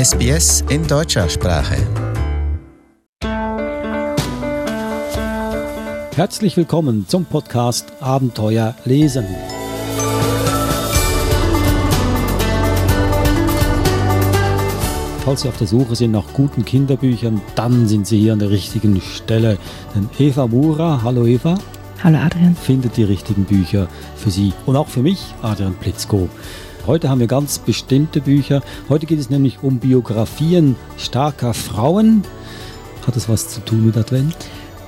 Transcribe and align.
SBS 0.00 0.64
in 0.70 0.86
deutscher 0.86 1.28
Sprache. 1.28 1.76
Herzlich 6.16 6.56
willkommen 6.56 7.06
zum 7.06 7.26
Podcast 7.26 7.92
Abenteuer 8.00 8.74
lesen. 8.86 9.26
Falls 15.22 15.42
Sie 15.42 15.48
auf 15.48 15.58
der 15.58 15.66
Suche 15.66 15.94
sind 15.94 16.12
nach 16.12 16.32
guten 16.32 16.64
Kinderbüchern, 16.64 17.42
dann 17.54 17.86
sind 17.86 18.06
Sie 18.06 18.20
hier 18.20 18.32
an 18.32 18.38
der 18.38 18.48
richtigen 18.48 19.02
Stelle. 19.02 19.58
Denn 19.94 20.08
Eva 20.18 20.46
Mura, 20.46 21.02
hallo 21.04 21.26
Eva. 21.26 21.58
Hallo 22.02 22.16
Adrian. 22.16 22.56
Findet 22.56 22.96
die 22.96 23.04
richtigen 23.04 23.44
Bücher 23.44 23.86
für 24.16 24.30
Sie 24.30 24.54
und 24.64 24.76
auch 24.76 24.88
für 24.88 25.02
mich, 25.02 25.34
Adrian 25.42 25.74
Plitzko. 25.74 26.30
Heute 26.90 27.08
haben 27.08 27.20
wir 27.20 27.28
ganz 27.28 27.60
bestimmte 27.60 28.20
Bücher. 28.20 28.62
Heute 28.88 29.06
geht 29.06 29.20
es 29.20 29.30
nämlich 29.30 29.62
um 29.62 29.78
Biografien 29.78 30.74
starker 30.96 31.54
Frauen. 31.54 32.24
Hat 33.06 33.14
das 33.14 33.28
was 33.28 33.48
zu 33.48 33.60
tun 33.60 33.86
mit 33.86 33.96
Advent? 33.96 34.36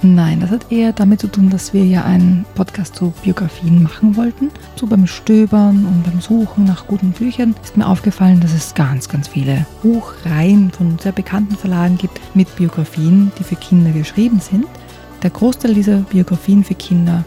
Nein, 0.03 0.41
das 0.41 0.51
hat 0.51 0.73
eher 0.73 0.93
damit 0.93 1.21
zu 1.21 1.29
tun, 1.29 1.49
dass 1.49 1.73
wir 1.73 1.85
ja 1.85 2.03
einen 2.03 2.45
Podcast 2.57 2.97
zu 2.97 3.13
Biografien 3.23 3.85
machen 3.85 4.17
wollten. 4.17 4.51
So 4.75 4.89
beim 4.89 5.07
Stöbern 5.07 5.87
und 5.87 6.03
beim 6.03 6.21
Suchen 6.21 6.65
nach 6.65 6.89
guten 6.89 7.13
Büchern 7.13 7.55
ist 7.63 7.77
mir 7.77 7.87
aufgefallen, 7.87 8.41
dass 8.41 8.53
es 8.53 8.75
ganz, 8.75 9.09
ganz 9.09 9.29
viele 9.29 9.65
Buchreihen 9.85 10.73
von 10.73 10.99
sehr 10.99 11.13
bekannten 11.13 11.55
Verlagen 11.55 11.99
gibt 11.99 12.19
mit 12.35 12.57
Biografien, 12.57 13.31
die 13.39 13.45
für 13.45 13.55
Kinder 13.55 13.93
geschrieben 13.93 14.41
sind. 14.41 14.67
Der 15.23 15.31
Großteil 15.31 15.75
dieser 15.75 15.99
Biografien 15.99 16.65
für 16.65 16.75
Kinder 16.75 17.25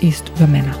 ist 0.00 0.32
über 0.34 0.48
Männer. 0.48 0.74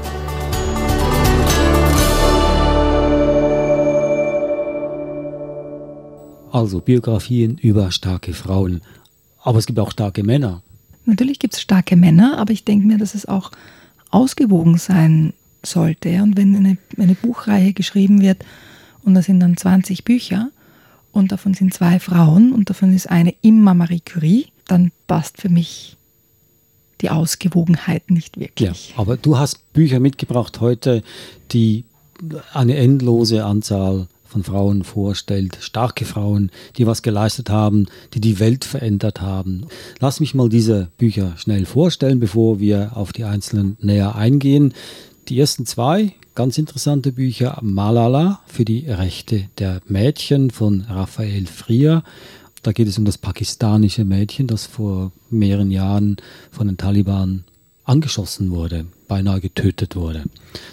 Also 6.52 6.80
Biografien 6.80 7.58
über 7.58 7.90
starke 7.90 8.34
Frauen. 8.34 8.82
Aber 9.42 9.58
es 9.58 9.66
gibt 9.66 9.78
auch 9.78 9.90
starke 9.90 10.22
Männer. 10.22 10.62
Natürlich 11.06 11.38
gibt 11.38 11.54
es 11.54 11.60
starke 11.60 11.96
Männer, 11.96 12.38
aber 12.38 12.52
ich 12.52 12.64
denke 12.64 12.86
mir, 12.86 12.98
dass 12.98 13.14
es 13.14 13.26
auch 13.26 13.50
ausgewogen 14.10 14.76
sein 14.78 15.32
sollte. 15.64 16.22
Und 16.22 16.36
wenn 16.36 16.54
eine, 16.56 16.76
eine 16.98 17.14
Buchreihe 17.14 17.72
geschrieben 17.72 18.20
wird 18.20 18.44
und 19.02 19.14
da 19.14 19.22
sind 19.22 19.40
dann 19.40 19.56
20 19.56 20.04
Bücher 20.04 20.50
und 21.12 21.32
davon 21.32 21.54
sind 21.54 21.74
zwei 21.74 21.98
Frauen 21.98 22.52
und 22.52 22.70
davon 22.70 22.94
ist 22.94 23.10
eine 23.10 23.34
immer 23.42 23.74
Marie 23.74 24.00
Curie, 24.00 24.46
dann 24.66 24.92
passt 25.06 25.40
für 25.40 25.48
mich 25.48 25.96
die 27.00 27.10
Ausgewogenheit 27.10 28.10
nicht 28.10 28.38
wirklich. 28.38 28.90
Ja, 28.90 29.00
aber 29.00 29.16
du 29.16 29.38
hast 29.38 29.72
Bücher 29.72 30.00
mitgebracht 30.00 30.60
heute, 30.60 31.02
die 31.52 31.84
eine 32.52 32.76
endlose 32.76 33.44
Anzahl 33.44 34.06
von 34.30 34.44
Frauen 34.44 34.84
vorstellt. 34.84 35.58
Starke 35.60 36.04
Frauen, 36.04 36.50
die 36.76 36.86
was 36.86 37.02
geleistet 37.02 37.50
haben, 37.50 37.86
die 38.14 38.20
die 38.20 38.38
Welt 38.38 38.64
verändert 38.64 39.20
haben. 39.20 39.66
Lass 39.98 40.20
mich 40.20 40.34
mal 40.34 40.48
diese 40.48 40.88
Bücher 40.98 41.34
schnell 41.36 41.66
vorstellen, 41.66 42.20
bevor 42.20 42.60
wir 42.60 42.92
auf 42.96 43.12
die 43.12 43.24
einzelnen 43.24 43.76
näher 43.80 44.14
eingehen. 44.14 44.72
Die 45.28 45.38
ersten 45.38 45.66
zwei 45.66 46.14
ganz 46.34 46.58
interessante 46.58 47.12
Bücher, 47.12 47.58
Malala 47.60 48.40
für 48.46 48.64
die 48.64 48.86
Rechte 48.86 49.48
der 49.58 49.80
Mädchen 49.86 50.50
von 50.50 50.82
Raphael 50.82 51.46
Frier. 51.46 52.04
Da 52.62 52.72
geht 52.72 52.88
es 52.88 52.98
um 52.98 53.04
das 53.04 53.18
pakistanische 53.18 54.04
Mädchen, 54.04 54.46
das 54.46 54.66
vor 54.66 55.12
mehreren 55.28 55.70
Jahren 55.70 56.16
von 56.50 56.68
den 56.68 56.76
Taliban 56.76 57.44
angeschossen 57.84 58.52
wurde, 58.52 58.86
beinahe 59.10 59.40
getötet 59.40 59.96
wurde. 59.96 60.22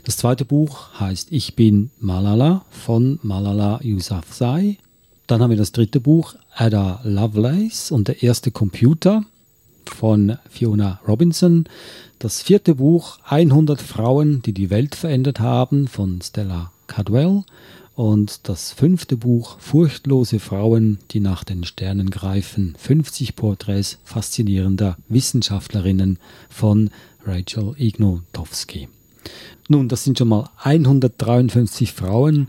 Das 0.03 0.15
zweite 0.15 0.45
Buch 0.45 0.99
heißt 0.99 1.31
Ich 1.31 1.55
bin 1.55 1.89
Malala 1.99 2.63
von 2.69 3.19
Malala 3.23 3.79
Yousafzai. 3.83 4.77
Dann 5.25 5.41
haben 5.41 5.49
wir 5.49 5.57
das 5.57 5.71
dritte 5.71 5.99
Buch 5.99 6.35
Ada 6.55 7.01
Lovelace 7.03 7.89
und 7.89 8.07
der 8.07 8.21
erste 8.21 8.51
Computer 8.51 9.25
von 9.85 10.37
Fiona 10.49 10.99
Robinson. 11.07 11.65
Das 12.19 12.43
vierte 12.43 12.75
Buch 12.75 13.17
100 13.23 13.81
Frauen, 13.81 14.43
die 14.43 14.53
die 14.53 14.69
Welt 14.69 14.93
verändert 14.93 15.39
haben 15.39 15.87
von 15.87 16.21
Stella 16.21 16.71
Cadwell. 16.85 17.43
Und 17.95 18.47
das 18.47 18.71
fünfte 18.71 19.17
Buch 19.17 19.57
Furchtlose 19.59 20.39
Frauen, 20.39 20.99
die 21.09 21.19
nach 21.19 21.43
den 21.43 21.63
Sternen 21.63 22.11
greifen. 22.11 22.75
50 22.77 23.35
Porträts 23.35 23.97
faszinierender 24.03 24.97
Wissenschaftlerinnen 25.09 26.19
von 26.47 26.91
Rachel 27.27 27.75
Ignotowski. 27.77 28.87
Nun, 29.67 29.89
das 29.89 30.03
sind 30.03 30.17
schon 30.17 30.29
mal 30.29 30.49
153 30.63 31.91
Frauen, 31.91 32.47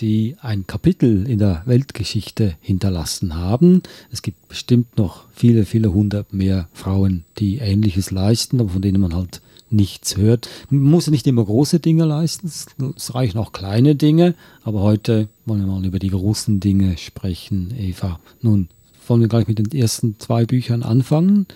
die 0.00 0.36
ein 0.40 0.66
Kapitel 0.66 1.26
in 1.28 1.38
der 1.38 1.62
Weltgeschichte 1.64 2.54
hinterlassen 2.60 3.34
haben. 3.34 3.82
Es 4.12 4.22
gibt 4.22 4.48
bestimmt 4.48 4.96
noch 4.96 5.24
viele, 5.34 5.64
viele 5.64 5.92
hundert 5.92 6.32
mehr 6.32 6.68
Frauen, 6.72 7.24
die 7.38 7.56
Ähnliches 7.56 8.10
leisten, 8.10 8.60
aber 8.60 8.70
von 8.70 8.82
denen 8.82 9.00
man 9.00 9.14
halt 9.14 9.40
nichts 9.70 10.16
hört. 10.16 10.48
Man 10.70 10.82
muss 10.82 11.08
nicht 11.08 11.26
immer 11.26 11.44
große 11.44 11.80
Dinge 11.80 12.04
leisten, 12.04 12.46
es 12.96 13.14
reichen 13.14 13.38
auch 13.38 13.52
kleine 13.52 13.96
Dinge, 13.96 14.34
aber 14.62 14.82
heute 14.82 15.28
wollen 15.46 15.60
wir 15.60 15.66
mal 15.66 15.84
über 15.84 15.98
die 15.98 16.10
großen 16.10 16.60
Dinge 16.60 16.96
sprechen, 16.96 17.74
Eva. 17.76 18.20
Nun, 18.40 18.68
wollen 19.06 19.20
wir 19.20 19.28
gleich 19.28 19.48
mit 19.48 19.58
den 19.58 19.72
ersten 19.72 20.16
zwei 20.18 20.44
Büchern 20.44 20.82
anfangen. 20.82 21.46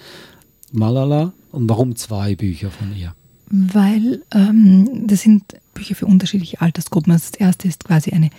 Malala 0.72 1.32
und 1.52 1.68
warum 1.68 1.96
zwei 1.96 2.34
Bücher 2.34 2.70
von 2.70 2.96
ihr? 2.96 3.14
Weil 3.50 4.22
ähm, 4.32 5.06
das 5.06 5.22
sind 5.22 5.44
Bücher 5.74 5.94
für 5.94 6.06
unterschiedliche 6.06 6.60
Altersgruppen. 6.60 7.12
Also 7.12 7.30
das 7.30 7.40
erste 7.40 7.68
ist 7.68 7.84
quasi 7.84 8.10
eine 8.10 8.30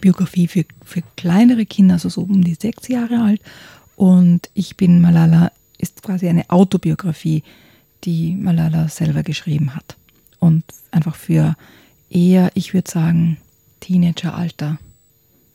Biografie 0.00 0.48
für, 0.48 0.64
für 0.84 1.02
kleinere 1.16 1.64
Kinder, 1.64 1.94
also 1.94 2.08
so 2.08 2.22
um 2.22 2.42
die 2.42 2.54
sechs 2.54 2.88
Jahre 2.88 3.20
alt. 3.22 3.40
Und 3.96 4.50
Ich 4.54 4.76
bin 4.76 5.00
Malala 5.00 5.52
ist 5.78 6.02
quasi 6.02 6.28
eine 6.28 6.50
Autobiografie 6.50 7.42
die 8.04 8.34
Malala 8.34 8.88
selber 8.88 9.22
geschrieben 9.22 9.74
hat. 9.74 9.96
Und 10.38 10.64
einfach 10.90 11.16
für 11.16 11.56
eher, 12.10 12.50
ich 12.54 12.74
würde 12.74 12.90
sagen, 12.90 13.38
Teenageralter, 13.80 14.78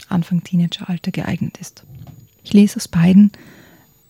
Anfang 0.09 0.43
Teenageralter 0.43 1.11
geeignet 1.11 1.57
ist. 1.59 1.83
Ich 2.43 2.53
lese 2.53 2.77
aus 2.77 2.87
beiden 2.87 3.31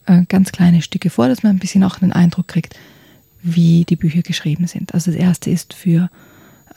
äh, 0.05 0.23
ganz 0.27 0.51
kleine 0.51 0.81
Stücke 0.81 1.09
vor, 1.09 1.27
dass 1.27 1.43
man 1.43 1.55
ein 1.55 1.59
bisschen 1.59 1.83
auch 1.83 2.01
einen 2.01 2.11
Eindruck 2.11 2.47
kriegt, 2.47 2.75
wie 3.41 3.85
die 3.85 3.95
Bücher 3.95 4.21
geschrieben 4.21 4.67
sind. 4.67 4.93
Also 4.93 5.11
das 5.11 5.19
erste 5.19 5.49
ist 5.49 5.73
für 5.73 6.09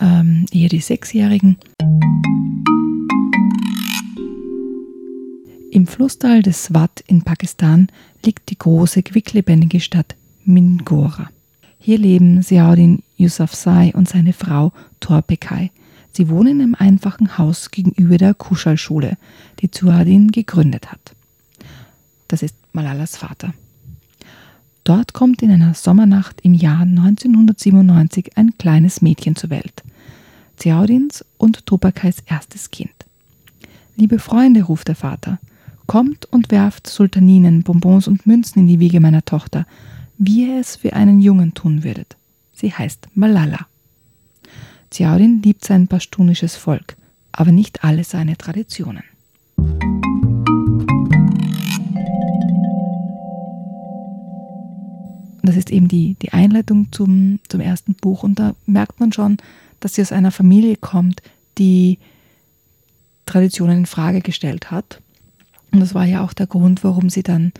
ähm, 0.01 0.47
eher 0.53 0.69
die 0.69 0.81
Sechsjährigen. 0.81 1.57
Im 5.71 5.87
Flusstal 5.87 6.43
des 6.43 6.65
Swat 6.65 7.05
in 7.07 7.23
Pakistan 7.23 7.89
liegt 8.25 8.51
die 8.51 8.59
große, 8.59 9.03
quicklebendige 9.03 9.81
Stadt 9.81 10.17
Mingora. 10.45 11.29
Hier 11.79 11.99
leben 11.99 12.43
Seaudin 12.43 13.03
Yousafzai 13.19 13.93
und 13.95 14.09
seine 14.09 14.33
Frau 14.33 14.73
Torpekai. 15.01 15.71
Sie 16.13 16.29
wohnen 16.29 16.61
im 16.61 16.75
einfachen 16.75 17.37
Haus 17.37 17.71
gegenüber 17.71 18.17
der 18.17 18.33
Kuschal-Schule, 18.33 19.19
die 19.61 19.71
Suadin 19.73 20.33
gegründet 20.33 20.91
hat. 20.91 21.15
Das 22.29 22.43
ist 22.43 22.57
Malalas 22.77 23.17
Vater. 23.17 23.55
Dort 24.85 25.15
kommt 25.15 25.43
in 25.43 25.51
einer 25.51 25.75
Sommernacht 25.75 26.43
im 26.43 26.53
Jahr 26.53 26.83
1997 26.83 28.37
ein 28.37 28.57
kleines 28.59 29.03
Mädchen 29.03 29.35
zur 29.35 29.51
Welt. 29.51 29.83
Ziaudins 30.57 31.25
und 31.39 31.67
Topakais 31.67 32.23
erstes 32.27 32.71
Kind. 32.71 32.93
Liebe 33.97 34.19
Freunde, 34.19 34.63
ruft 34.63 34.89
der 34.89 34.95
Vater, 34.95 35.39
kommt 35.87 36.27
und 36.27 36.51
werft 36.51 36.87
Sultaninen, 36.87 37.63
Bonbons 37.63 38.07
und 38.09 38.27
Münzen 38.27 38.61
in 38.61 38.69
die 38.69 38.79
Wiege 38.79 39.01
meiner 39.01 39.25
Tochter, 39.25 39.67
wie 40.19 40.47
ihr 40.47 40.61
es 40.61 40.77
für 40.77 40.93
einen 40.93 41.21
Jungen 41.21 41.55
tun 41.55 41.83
würdet. 41.83 42.17
Sie 42.53 42.73
heißt 42.73 43.09
Malala. 43.15 43.67
Ziaudin 44.91 45.41
liebt 45.43 45.65
sein 45.65 45.89
pashtunisches 45.89 46.57
Volk, 46.57 46.97
aber 47.33 47.53
nicht 47.53 47.85
alle 47.85 48.05
seine 48.05 48.37
Traditionen. 48.37 49.03
Das 55.47 55.57
ist 55.57 55.71
eben 55.71 55.89
die, 55.89 56.17
die 56.23 56.33
Einleitung 56.33 56.89
zum, 56.93 57.39
zum 57.49 57.61
ersten 57.61 57.95
Buch 57.95 58.23
und 58.23 58.39
da 58.39 58.55
merkt 58.67 59.01
man 59.01 59.13
schon, 59.13 59.39
dass 59.81 59.95
sie 59.95 60.03
aus 60.03 60.13
einer 60.13 60.31
Familie 60.31 60.77
kommt, 60.77 61.23
die 61.59 61.99
Traditionen 63.27 63.79
in 63.79 63.87
Frage 63.87 64.21
gestellt 64.21 64.71
hat. 64.71 65.01
Und 65.73 65.81
das 65.81 65.95
war 65.95 66.05
ja 66.05 66.25
auch 66.25 66.33
der 66.33 66.47
Grund, 66.47 66.85
warum 66.85 67.11
sie 67.11 67.23
dann 67.23 67.53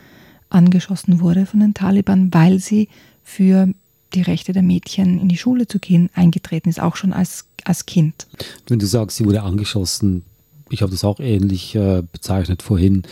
angeschossen 0.49 1.21
wurde 1.21 1.45
von 1.45 1.61
den 1.61 1.75
Taliban, 1.75 2.33
weil 2.33 2.61
sie 2.61 2.89
für 3.25 3.69
die 4.15 4.23
Rechte 4.23 4.53
der 4.53 4.63
Mädchen 4.63 5.21
in 5.21 5.29
die 5.29 5.37
Schule 5.37 5.67
zu 5.67 5.79
gehen 5.79 6.09
eingetreten 6.15 6.69
ist, 6.69 6.81
auch 6.81 6.97
schon 6.97 7.13
als, 7.13 7.47
als 7.65 7.87
Kind. 7.87 8.27
Wenn 8.69 8.79
du 8.79 8.87
sagst, 8.87 9.17
sie 9.17 9.25
wurde 9.25 9.43
angeschossen, 9.43 10.23
ich 10.71 10.83
habe 10.83 10.91
das 10.91 11.05
auch 11.05 11.21
ähnlich 11.21 11.75
äh, 11.75 12.03
bezeichnet 12.11 12.63
vorhin, 12.63 13.05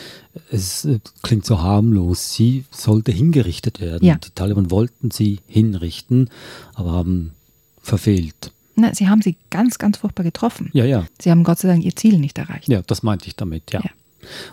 es 0.50 0.84
äh, 0.84 0.98
klingt 1.22 1.46
so 1.46 1.62
harmlos. 1.62 2.34
Sie 2.34 2.64
sollte 2.70 3.12
hingerichtet 3.12 3.80
werden. 3.80 4.04
Ja. 4.04 4.16
Die 4.16 4.30
Taliban 4.34 4.70
wollten 4.70 5.10
sie 5.10 5.40
hinrichten, 5.46 6.30
aber 6.74 6.92
haben 6.92 7.32
verfehlt. 7.80 8.52
Na, 8.76 8.92
sie 8.92 9.08
haben 9.08 9.22
sie 9.22 9.36
ganz, 9.50 9.78
ganz 9.78 9.98
furchtbar 9.98 10.24
getroffen. 10.24 10.70
Ja, 10.72 10.84
ja. 10.84 11.06
Sie 11.20 11.30
haben 11.30 11.44
Gott 11.44 11.60
sei 11.60 11.68
Dank 11.68 11.84
ihr 11.84 11.94
Ziel 11.94 12.18
nicht 12.18 12.38
erreicht. 12.38 12.68
Ja, 12.68 12.82
das 12.82 13.02
meinte 13.02 13.28
ich 13.28 13.36
damit, 13.36 13.72
ja. 13.72 13.80
Ja. 13.84 13.90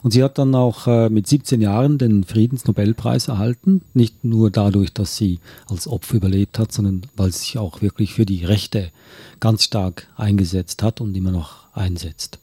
Und 0.04 0.12
sie 0.12 0.22
hat 0.22 0.38
dann 0.38 0.54
auch 0.54 0.86
äh, 0.86 1.10
mit 1.10 1.28
17 1.28 1.62
Jahren 1.62 1.98
den 1.98 2.24
Friedensnobelpreis 2.26 3.30
erhalten. 3.30 3.82
Nicht 3.94 4.24
nur 4.24 4.52
dadurch, 4.52 4.94
dass 4.94 5.16
sie 5.16 5.40
als 5.68 5.88
Opfer 5.88 6.16
überlebt 6.16 6.60
hat, 6.60 6.72
sondern 6.72 7.04
weil 7.16 7.32
sie 7.32 7.40
sich 7.40 7.58
auch 7.58 7.82
wirklich 7.82 8.14
für 8.14 8.26
die 8.26 8.44
Rechte 8.46 8.92
ganz 9.40 9.64
stark 9.64 10.08
eingesetzt 10.18 10.84
hat 10.84 11.02
und 11.02 11.16
immer 11.16 11.32
noch 11.32 11.74
einsetzt. 11.74 12.41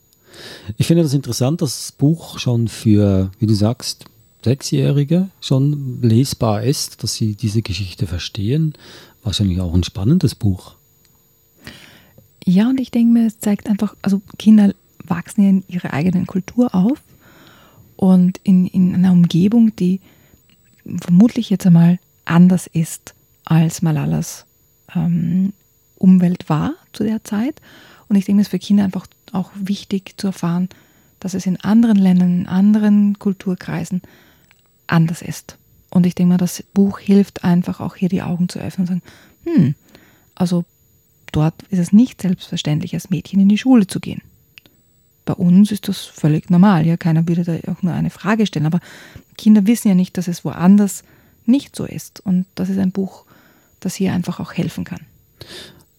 Ich 0.76 0.86
finde 0.86 1.02
das 1.02 1.14
interessant, 1.14 1.62
dass 1.62 1.76
das 1.76 1.92
Buch 1.92 2.38
schon 2.38 2.68
für, 2.68 3.30
wie 3.38 3.46
du 3.46 3.54
sagst, 3.54 4.06
Sechsjährige 4.44 5.28
schon 5.40 6.00
lesbar 6.00 6.62
ist, 6.62 7.02
dass 7.02 7.14
sie 7.14 7.34
diese 7.34 7.62
Geschichte 7.62 8.06
verstehen. 8.06 8.74
Wahrscheinlich 9.22 9.60
auch 9.60 9.74
ein 9.74 9.84
spannendes 9.84 10.34
Buch. 10.34 10.74
Ja, 12.44 12.70
und 12.70 12.80
ich 12.80 12.90
denke 12.90 13.12
mir, 13.12 13.26
es 13.26 13.40
zeigt 13.40 13.68
einfach, 13.68 13.94
also 14.00 14.22
Kinder 14.38 14.72
wachsen 15.04 15.46
in 15.46 15.64
ihrer 15.68 15.92
eigenen 15.92 16.26
Kultur 16.26 16.74
auf 16.74 17.02
und 17.96 18.40
in, 18.44 18.66
in 18.66 18.94
einer 18.94 19.12
Umgebung, 19.12 19.74
die 19.76 20.00
vermutlich 21.02 21.50
jetzt 21.50 21.66
einmal 21.66 21.98
anders 22.24 22.66
ist, 22.66 23.14
als 23.44 23.82
Malalas 23.82 24.46
ähm, 24.94 25.52
Umwelt 25.96 26.48
war 26.48 26.74
zu 26.92 27.04
der 27.04 27.24
Zeit. 27.24 27.60
Und 28.08 28.16
ich 28.16 28.24
denke, 28.24 28.40
es 28.40 28.48
ist 28.48 28.50
für 28.50 28.58
Kinder 28.58 28.84
einfach 28.84 29.06
auch 29.32 29.50
wichtig 29.54 30.14
zu 30.18 30.28
erfahren, 30.28 30.68
dass 31.20 31.34
es 31.34 31.46
in 31.46 31.60
anderen 31.60 31.96
Ländern, 31.96 32.40
in 32.40 32.46
anderen 32.46 33.18
Kulturkreisen 33.18 34.02
anders 34.86 35.22
ist. 35.22 35.58
Und 35.90 36.06
ich 36.06 36.14
denke 36.14 36.30
mal, 36.30 36.38
das 36.38 36.62
Buch 36.74 36.98
hilft 36.98 37.44
einfach 37.44 37.80
auch 37.80 37.96
hier 37.96 38.08
die 38.08 38.22
Augen 38.22 38.48
zu 38.48 38.58
öffnen 38.58 38.86
und 38.88 38.94
sagen, 38.94 39.02
hm, 39.44 39.74
also 40.34 40.64
dort 41.32 41.62
ist 41.70 41.78
es 41.78 41.92
nicht 41.92 42.22
selbstverständlich, 42.22 42.94
als 42.94 43.10
Mädchen 43.10 43.40
in 43.40 43.48
die 43.48 43.58
Schule 43.58 43.86
zu 43.86 44.00
gehen. 44.00 44.22
Bei 45.24 45.34
uns 45.34 45.70
ist 45.72 45.88
das 45.88 46.04
völlig 46.04 46.48
normal, 46.50 46.86
ja, 46.86 46.96
keiner 46.96 47.26
würde 47.28 47.44
da 47.44 47.72
auch 47.72 47.82
nur 47.82 47.92
eine 47.92 48.10
Frage 48.10 48.46
stellen, 48.46 48.66
aber 48.66 48.80
Kinder 49.36 49.66
wissen 49.66 49.88
ja 49.88 49.94
nicht, 49.94 50.16
dass 50.16 50.28
es 50.28 50.44
woanders 50.44 51.04
nicht 51.44 51.76
so 51.76 51.84
ist. 51.84 52.20
Und 52.20 52.46
das 52.54 52.68
ist 52.68 52.78
ein 52.78 52.92
Buch, 52.92 53.24
das 53.80 53.94
hier 53.94 54.12
einfach 54.12 54.40
auch 54.40 54.52
helfen 54.52 54.84
kann. 54.84 55.00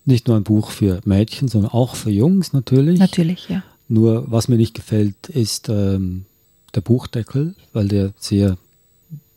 Nicht 0.10 0.28
nur 0.28 0.38
ein 0.38 0.44
Buch 0.44 0.72
für 0.72 1.02
Mädchen, 1.06 1.50
sondern 1.50 1.70
auch 1.70 1.94
für 1.94 2.10
Jungs 2.10 2.52
natürlich. 2.52 2.98
Natürlich, 2.98 3.48
ja. 3.48 3.62
Nur 3.88 4.26
was 4.32 4.48
mir 4.48 4.58
nicht 4.58 4.74
gefällt, 4.74 5.30
ist 5.30 5.70
ähm, 5.70 6.26
der 6.74 6.82
Buchdeckel, 6.82 7.54
weil 7.74 7.88
der 7.88 8.14
sehr 8.18 8.58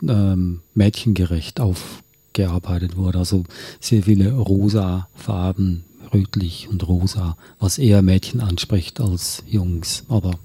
ähm, 0.02 0.60
mädchengerecht 0.72 1.60
aufgearbeitet 1.60 2.96
wurde. 2.96 3.19
Also 3.19 3.44
sehr 3.80 4.04
viele 4.04 4.32
rosa 4.32 5.08
Farben, 5.14 5.84
rötlich 6.14 6.69
und 6.70 6.88
rosa, 6.88 7.36
was 7.58 7.76
eher 7.76 8.00
Mädchen 8.00 8.40
anspricht 8.40 8.98
als 8.98 9.44
Jungs. 9.46 10.04
Aber 10.08 10.38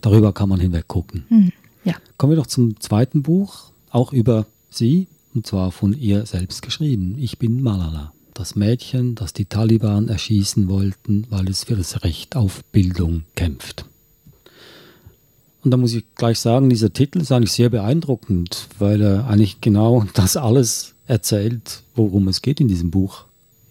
darüber 0.00 0.32
kann 0.32 0.48
man 0.48 0.58
hinweg 0.58 0.88
gucken. 0.88 1.26
Mhm. 1.28 1.52
Ja. 1.84 1.94
Kommen 2.18 2.32
wir 2.32 2.38
doch 2.38 2.48
zum 2.48 2.80
zweiten 2.80 3.22
Buch, 3.22 3.70
auch 3.90 4.12
über 4.12 4.46
sie, 4.68 5.06
und 5.32 5.46
zwar 5.46 5.70
von 5.70 5.96
ihr 5.96 6.26
selbst 6.26 6.60
geschrieben. 6.60 7.14
Ich 7.20 7.38
bin 7.38 7.62
Malala. 7.62 8.13
Das 8.34 8.56
Mädchen, 8.56 9.14
das 9.14 9.32
die 9.32 9.44
Taliban 9.44 10.08
erschießen 10.08 10.68
wollten, 10.68 11.24
weil 11.30 11.48
es 11.48 11.64
für 11.64 11.76
das 11.76 12.02
Recht 12.02 12.34
auf 12.34 12.64
Bildung 12.72 13.22
kämpft. 13.36 13.86
Und 15.62 15.70
da 15.70 15.76
muss 15.76 15.94
ich 15.94 16.04
gleich 16.16 16.40
sagen, 16.40 16.68
dieser 16.68 16.92
Titel 16.92 17.20
ist 17.20 17.30
eigentlich 17.30 17.52
sehr 17.52 17.70
beeindruckend, 17.70 18.68
weil 18.80 19.00
er 19.00 19.28
eigentlich 19.28 19.60
genau 19.60 20.04
das 20.14 20.36
alles 20.36 20.94
erzählt, 21.06 21.84
worum 21.94 22.26
es 22.26 22.42
geht 22.42 22.60
in 22.60 22.66
diesem 22.66 22.90
Buch. 22.90 23.24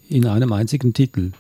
In 0.08 0.26
einem 0.26 0.54
einzigen 0.54 0.94
Titel. 0.94 1.34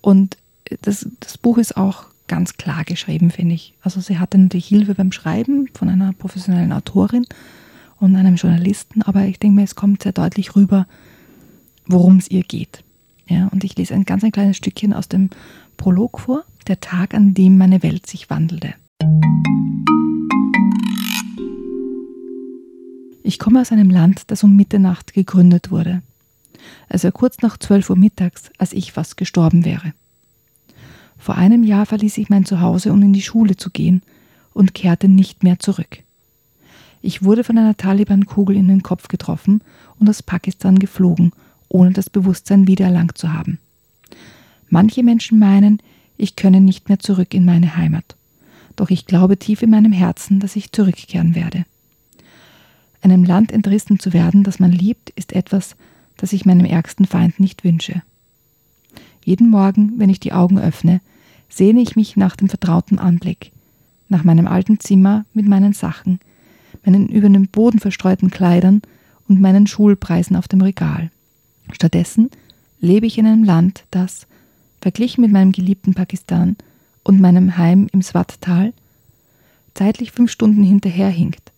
Und 0.00 0.36
das, 0.82 1.06
das 1.20 1.38
Buch 1.38 1.58
ist 1.58 1.76
auch 1.76 2.04
ganz 2.26 2.56
klar 2.56 2.84
geschrieben, 2.84 3.30
finde 3.30 3.54
ich. 3.54 3.74
Also 3.82 4.00
sie 4.00 4.18
hatte 4.18 4.36
natürlich 4.38 4.66
Hilfe 4.66 4.94
beim 4.94 5.12
Schreiben 5.12 5.68
von 5.74 5.88
einer 5.88 6.12
professionellen 6.12 6.72
Autorin 6.72 7.26
und 8.00 8.16
einem 8.16 8.34
Journalisten, 8.34 9.02
aber 9.02 9.26
ich 9.26 9.38
denke 9.38 9.56
mir, 9.56 9.64
es 9.64 9.74
kommt 9.74 10.02
sehr 10.02 10.12
deutlich 10.12 10.56
rüber, 10.56 10.86
worum 11.86 12.16
es 12.16 12.30
ihr 12.30 12.42
geht. 12.42 12.84
Ja, 13.28 13.48
und 13.48 13.64
ich 13.64 13.76
lese 13.76 13.94
ein 13.94 14.04
ganz 14.04 14.24
ein 14.24 14.32
kleines 14.32 14.56
Stückchen 14.56 14.92
aus 14.92 15.08
dem 15.08 15.30
Prolog 15.76 16.20
vor, 16.20 16.44
der 16.66 16.80
Tag, 16.80 17.14
an 17.14 17.34
dem 17.34 17.56
meine 17.58 17.82
Welt 17.82 18.06
sich 18.06 18.30
wandelte. 18.30 18.74
Ich 23.24 23.38
komme 23.38 23.60
aus 23.60 23.72
einem 23.72 23.90
Land, 23.90 24.24
das 24.26 24.42
um 24.44 24.56
Mitternacht 24.56 25.14
gegründet 25.14 25.70
wurde. 25.70 26.02
War 26.88 27.12
kurz 27.12 27.38
nach 27.40 27.56
12 27.56 27.90
Uhr 27.90 27.96
mittags, 27.96 28.50
als 28.58 28.72
ich 28.72 28.92
fast 28.92 29.16
gestorben 29.16 29.64
wäre. 29.64 29.94
Vor 31.16 31.36
einem 31.36 31.62
Jahr 31.62 31.86
verließ 31.86 32.18
ich 32.18 32.30
mein 32.30 32.44
Zuhause, 32.44 32.92
um 32.92 33.00
in 33.00 33.12
die 33.12 33.22
Schule 33.22 33.56
zu 33.56 33.70
gehen 33.70 34.02
und 34.52 34.74
kehrte 34.74 35.08
nicht 35.08 35.42
mehr 35.44 35.58
zurück. 35.58 36.02
Ich 37.00 37.22
wurde 37.22 37.44
von 37.44 37.58
einer 37.58 37.76
Taliban-Kugel 37.76 38.56
in 38.56 38.68
den 38.68 38.82
Kopf 38.82 39.08
getroffen 39.08 39.62
und 39.98 40.08
aus 40.08 40.22
Pakistan 40.22 40.78
geflogen, 40.78 41.32
ohne 41.72 41.92
das 41.92 42.10
Bewusstsein 42.10 42.66
wiedererlangt 42.66 43.18
zu 43.18 43.32
haben. 43.32 43.58
Manche 44.68 45.02
Menschen 45.02 45.38
meinen, 45.38 45.78
ich 46.16 46.36
könne 46.36 46.60
nicht 46.60 46.88
mehr 46.88 46.98
zurück 46.98 47.34
in 47.34 47.44
meine 47.44 47.76
Heimat 47.76 48.16
doch 48.76 48.90
ich 48.90 49.06
glaube 49.06 49.38
tief 49.38 49.62
in 49.62 49.70
meinem 49.70 49.92
Herzen, 49.92 50.40
dass 50.40 50.56
ich 50.56 50.72
zurückkehren 50.72 51.34
werde. 51.34 51.64
Einem 53.00 53.24
Land 53.24 53.52
entrissen 53.52 53.98
zu 53.98 54.12
werden, 54.12 54.44
das 54.44 54.60
man 54.60 54.72
liebt, 54.72 55.10
ist 55.10 55.32
etwas, 55.32 55.76
das 56.16 56.32
ich 56.32 56.44
meinem 56.44 56.66
ärgsten 56.66 57.06
Feind 57.06 57.40
nicht 57.40 57.64
wünsche. 57.64 58.02
Jeden 59.24 59.50
Morgen, 59.50 59.98
wenn 59.98 60.10
ich 60.10 60.20
die 60.20 60.32
Augen 60.32 60.58
öffne, 60.58 61.00
sehne 61.48 61.80
ich 61.80 61.96
mich 61.96 62.16
nach 62.16 62.36
dem 62.36 62.48
vertrauten 62.48 62.98
Anblick, 62.98 63.52
nach 64.08 64.24
meinem 64.24 64.46
alten 64.46 64.80
Zimmer 64.80 65.24
mit 65.34 65.46
meinen 65.46 65.72
Sachen, 65.72 66.20
meinen 66.84 67.08
über 67.08 67.28
den 67.28 67.48
Boden 67.48 67.78
verstreuten 67.78 68.30
Kleidern 68.30 68.82
und 69.28 69.40
meinen 69.40 69.66
Schulpreisen 69.66 70.36
auf 70.36 70.48
dem 70.48 70.60
Regal. 70.60 71.10
Stattdessen 71.72 72.30
lebe 72.80 73.06
ich 73.06 73.18
in 73.18 73.26
einem 73.26 73.44
Land, 73.44 73.84
das, 73.90 74.26
verglichen 74.80 75.22
mit 75.22 75.32
meinem 75.32 75.52
geliebten 75.52 75.94
Pakistan, 75.94 76.56
und 77.04 77.20
meinem 77.20 77.56
Heim 77.56 77.88
im 77.92 78.02
Swat-Tal 78.02 78.72
zeitlich 79.74 80.12
fünf 80.12 80.30
Stunden 80.30 80.62
hinterherhinkt. 80.62 81.52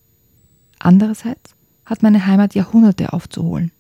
Andererseits 0.79 1.55
hat 1.85 2.03
meine 2.03 2.27
Heimat 2.27 2.55
Jahrhunderte 2.55 3.13
aufzuholen. 3.13 3.71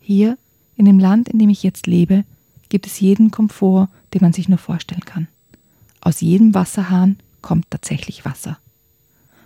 Hier, 0.00 0.36
in 0.76 0.84
dem 0.84 0.98
Land, 0.98 1.28
in 1.28 1.38
dem 1.38 1.48
ich 1.48 1.62
jetzt 1.62 1.86
lebe, 1.86 2.24
gibt 2.68 2.86
es 2.86 3.00
jeden 3.00 3.30
Komfort, 3.30 3.88
den 4.12 4.20
man 4.22 4.32
sich 4.32 4.48
nur 4.48 4.58
vorstellen 4.58 5.04
kann. 5.04 5.28
Aus 6.00 6.20
jedem 6.20 6.54
Wasserhahn 6.54 7.16
kommt 7.40 7.70
tatsächlich 7.70 8.24
Wasser. 8.24 8.58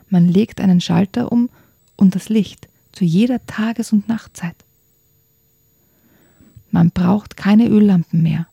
Man 0.09 0.27
legt 0.27 0.61
einen 0.61 0.81
Schalter 0.81 1.31
um 1.31 1.51
und 1.97 2.15
das 2.15 2.29
Licht 2.29 2.69
zu 2.93 3.05
jeder 3.05 3.45
Tages- 3.47 3.93
und 3.93 4.09
Nachtzeit. 4.09 4.57
Man 6.71 6.91
braucht 6.91 7.37
keine 7.37 7.69
Öllampen 7.69 8.23
mehr. 8.23 8.47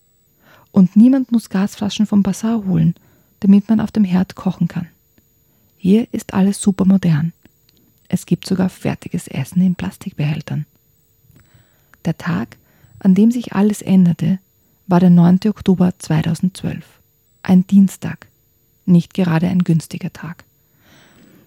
Und 0.72 0.96
niemand 0.96 1.32
muss 1.32 1.50
Gasflaschen 1.50 2.06
vom 2.06 2.24
Bazar 2.24 2.66
holen, 2.66 2.96
damit 3.40 3.70
man 3.70 3.80
auf 3.80 3.92
dem 3.92 4.04
Herd 4.04 4.36
kochen 4.36 4.68
kann. 4.68 4.88
Hier 5.78 6.08
ist 6.12 6.34
alles 6.34 6.62
super 6.62 6.86
modern. 6.86 7.34
Es 8.08 8.26
gibt 8.26 8.48
sogar 8.48 8.70
fertiges 8.70 9.28
Essen 9.28 9.62
in 9.62 9.76
Plastikbehältern. 9.76 10.66
Der 12.06 12.18
Tag, 12.18 12.58
an 13.00 13.16
dem 13.16 13.32
sich 13.32 13.54
alles 13.54 13.82
änderte, 13.82 14.40
war 14.88 15.00
der 15.00 15.10
9. 15.10 15.40
Oktober 15.48 15.94
2012. 15.98 16.86
Ein 17.44 17.66
Dienstag, 17.68 18.28
nicht 18.86 19.14
gerade 19.14 19.48
ein 19.48 19.64
günstiger 19.64 20.14
Tag. 20.14 20.44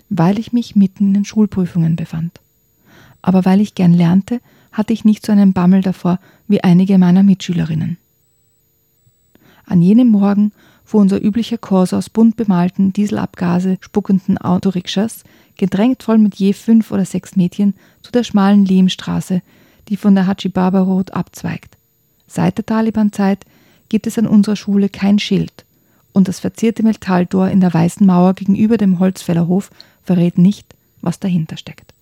Weil 0.09 0.39
ich 0.39 0.53
mich 0.53 0.75
mitten 0.75 1.09
in 1.09 1.15
den 1.15 1.25
Schulprüfungen 1.25 1.97
befand. 1.97 2.41
Aber 3.23 3.45
weil 3.45 3.61
ich 3.61 3.75
gern 3.75 3.93
lernte, 3.93 4.41
hatte 4.73 4.93
ich 4.93 5.05
nicht 5.05 5.25
so 5.25 5.33
einen 5.33 5.53
Bammel 5.53 5.83
davor 5.83 6.19
wie 6.47 6.63
einige 6.63 6.99
meiner 6.99 7.23
Mitschülerinnen. 7.23 7.97
An 9.67 9.83
jenem 9.83 10.09
Morgen 10.09 10.53
fuhr 10.85 11.01
unser 11.01 11.23
üblicher 11.23 11.59
Kurs 11.59 11.93
aus 11.93 12.09
bunt 12.09 12.37
bemalten, 12.37 12.93
Dieselabgase 12.93 13.77
spuckenden 13.81 14.39
Autorikschas, 14.39 15.25
gedrängt 15.57 16.03
voll 16.03 16.19
mit 16.19 16.37
je 16.37 16.55
fünf 16.55 16.91
oder 16.91 17.05
sechs 17.05 17.37
Mädchen, 17.37 17.75
zu 18.03 18.11
der 18.11 18.25
schmalen 18.25 18.65
Lehmstraße, 18.65 19.43
die 19.89 19.97
von 19.97 20.15
der 20.15 20.27
Haji 20.27 20.49
Baba 20.49 20.81
Road 20.81 21.13
abzweigt. 21.13 21.77
Seit 22.27 22.59
der 22.59 22.67
Taliban-Zeit 22.67 23.45
gibt 23.89 24.07
es 24.07 24.19
an 24.19 24.27
unserer 24.27 24.57
Schule 24.57 24.89
kein 24.89 25.19
Schild 25.19 25.65
und 26.13 26.29
das 26.29 26.41
verzierte 26.41 26.83
Metalltor 26.83 27.49
in 27.49 27.61
der 27.61 27.73
weißen 27.73 28.07
Mauer 28.07 28.35
gegenüber 28.35 28.77
dem 28.77 28.99
Holzfällerhof 28.99 29.71
verrät 30.03 30.39
nicht, 30.39 30.75
was 31.01 31.21
dahinter 31.21 31.57
steckt. 31.57 31.93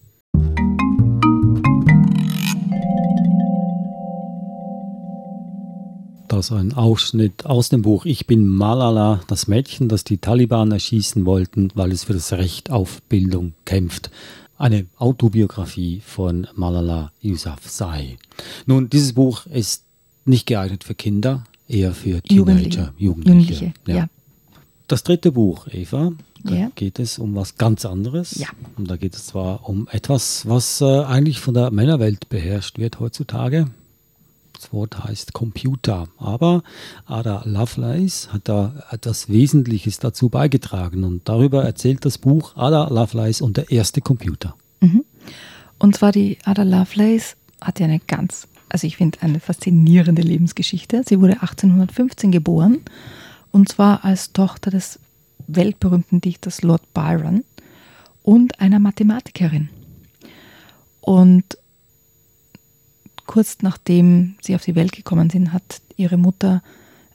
Das 6.37 6.53
ein 6.53 6.75
Ausschnitt 6.75 7.47
aus 7.47 7.71
dem 7.71 7.81
Buch 7.81 8.05
Ich 8.05 8.27
bin 8.27 8.47
Malala, 8.47 9.23
das 9.27 9.47
Mädchen, 9.47 9.89
das 9.89 10.05
die 10.05 10.19
Taliban 10.19 10.71
erschießen 10.71 11.25
wollten, 11.25 11.71
weil 11.75 11.93
es 11.93 12.05
für 12.05 12.13
das 12.13 12.31
Recht 12.35 12.71
auf 12.71 13.01
Bildung 13.05 13.55
kämpft. 13.65 14.11
Eine 14.59 14.85
Autobiografie 14.99 16.03
von 16.05 16.47
Malala 16.55 17.11
Yousafzai. 17.23 18.19
Nun, 18.67 18.91
dieses 18.91 19.15
Buch 19.15 19.47
ist 19.47 19.85
nicht 20.27 20.45
geeignet 20.47 20.85
für 20.85 20.95
Kinder, 20.95 21.45
eher 21.69 21.95
für 21.95 22.21
Teenager, 22.21 22.29
Jugendliche. 22.35 22.93
Jugendliche. 22.99 23.73
ja. 23.87 23.97
ja. 23.97 24.07
Das 24.89 25.05
dritte 25.05 25.33
Buch, 25.33 25.69
Eva, 25.69 26.13
da 26.45 26.55
Ja. 26.55 26.71
geht 26.75 26.99
es 26.99 27.19
um 27.19 27.35
was 27.35 27.57
ganz 27.57 27.87
anderes. 27.87 28.35
Ja. 28.35 28.49
Und 28.77 28.91
da 28.91 28.99
geht 28.99 29.15
es 29.15 29.25
zwar 29.29 29.67
um 29.67 29.89
etwas, 29.91 30.47
was 30.47 30.83
äh, 30.83 30.85
eigentlich 30.85 31.41
von 31.41 31.55
der 31.55 31.71
Männerwelt 31.71 32.29
beherrscht 32.29 32.79
wird 32.79 33.01
heutzutage. 33.01 33.71
Das 34.57 34.73
Wort 34.73 35.05
heißt 35.05 35.35
Computer. 35.35 36.09
Aber 36.19 36.63
Ada 37.05 37.43
Lovelace 37.45 38.33
hat 38.33 38.49
da 38.49 38.73
etwas 38.91 39.29
Wesentliches 39.29 39.99
dazu 39.99 40.31
beigetragen. 40.31 41.05
Und 41.05 41.29
darüber 41.29 41.65
erzählt 41.65 42.05
das 42.05 42.17
Buch 42.17 42.57
Ada 42.57 42.89
Lovelace 42.89 43.43
und 43.43 43.59
der 43.59 43.71
erste 43.71 44.01
Computer. 44.01 44.55
Und 45.79 45.97
zwar 45.97 46.13
die 46.13 46.39
Ada 46.45 46.63
Lovelace 46.63 47.37
hat 47.61 47.81
ja 47.81 47.87
eine 47.87 48.01
ganz, 48.01 48.49
also 48.71 48.87
ich 48.87 48.97
finde, 48.97 49.21
eine 49.21 49.41
faszinierende 49.41 50.23
Lebensgeschichte. 50.23 51.03
Sie 51.07 51.21
wurde 51.21 51.35
1815 51.35 52.33
geboren 52.33 52.79
und 53.53 53.69
zwar 53.69 54.05
als 54.05 54.33
Tochter 54.33 54.71
des 54.71 54.99
weltberühmten 55.49 56.21
Dichters 56.21 56.63
Lord 56.63 56.93
Byron 56.95 57.45
und 58.23 58.59
einer 58.61 58.79
Mathematikerin. 58.79 59.69
Und 61.01 61.59
kurz 63.27 63.59
nachdem 63.63 64.37
sie 64.41 64.55
auf 64.55 64.65
die 64.65 64.75
Welt 64.75 64.93
gekommen 64.93 65.31
sind, 65.31 65.53
hat 65.53 65.81
ihre 65.97 66.17
Mutter 66.17 66.63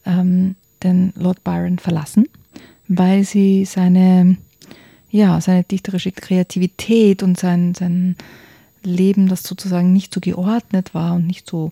ähm, 0.05 0.55
den 0.83 1.13
Lord 1.15 1.43
Byron 1.43 1.79
verlassen, 1.79 2.27
weil 2.87 3.23
sie 3.23 3.65
seine, 3.65 4.37
ja, 5.09 5.39
seine 5.41 5.63
dichterische 5.63 6.11
Kreativität 6.11 7.23
und 7.23 7.39
sein, 7.39 7.73
sein 7.75 8.15
Leben, 8.83 9.27
das 9.27 9.43
sozusagen 9.43 9.93
nicht 9.93 10.13
so 10.13 10.19
geordnet 10.19 10.93
war 10.93 11.15
und 11.15 11.27
nicht 11.27 11.49
so 11.49 11.71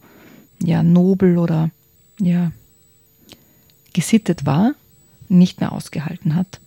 ja, 0.61 0.83
nobel 0.83 1.37
oder 1.37 1.71
ja, 2.19 2.51
gesittet 3.93 4.45
war, 4.45 4.73
nicht 5.27 5.59
mehr 5.59 5.71
ausgehalten 5.71 6.35
hat. 6.35 6.59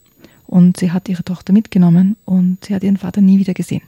Und 0.47 0.77
sie 0.77 0.91
hat 0.91 1.09
ihre 1.09 1.25
Tochter 1.25 1.53
mitgenommen 1.53 2.17
und 2.25 2.65
sie 2.65 2.75
hat 2.75 2.83
ihren 2.83 2.97
Vater 2.99 3.21
nie 3.21 3.39
wieder 3.39 3.55
gesehen. 3.55 3.83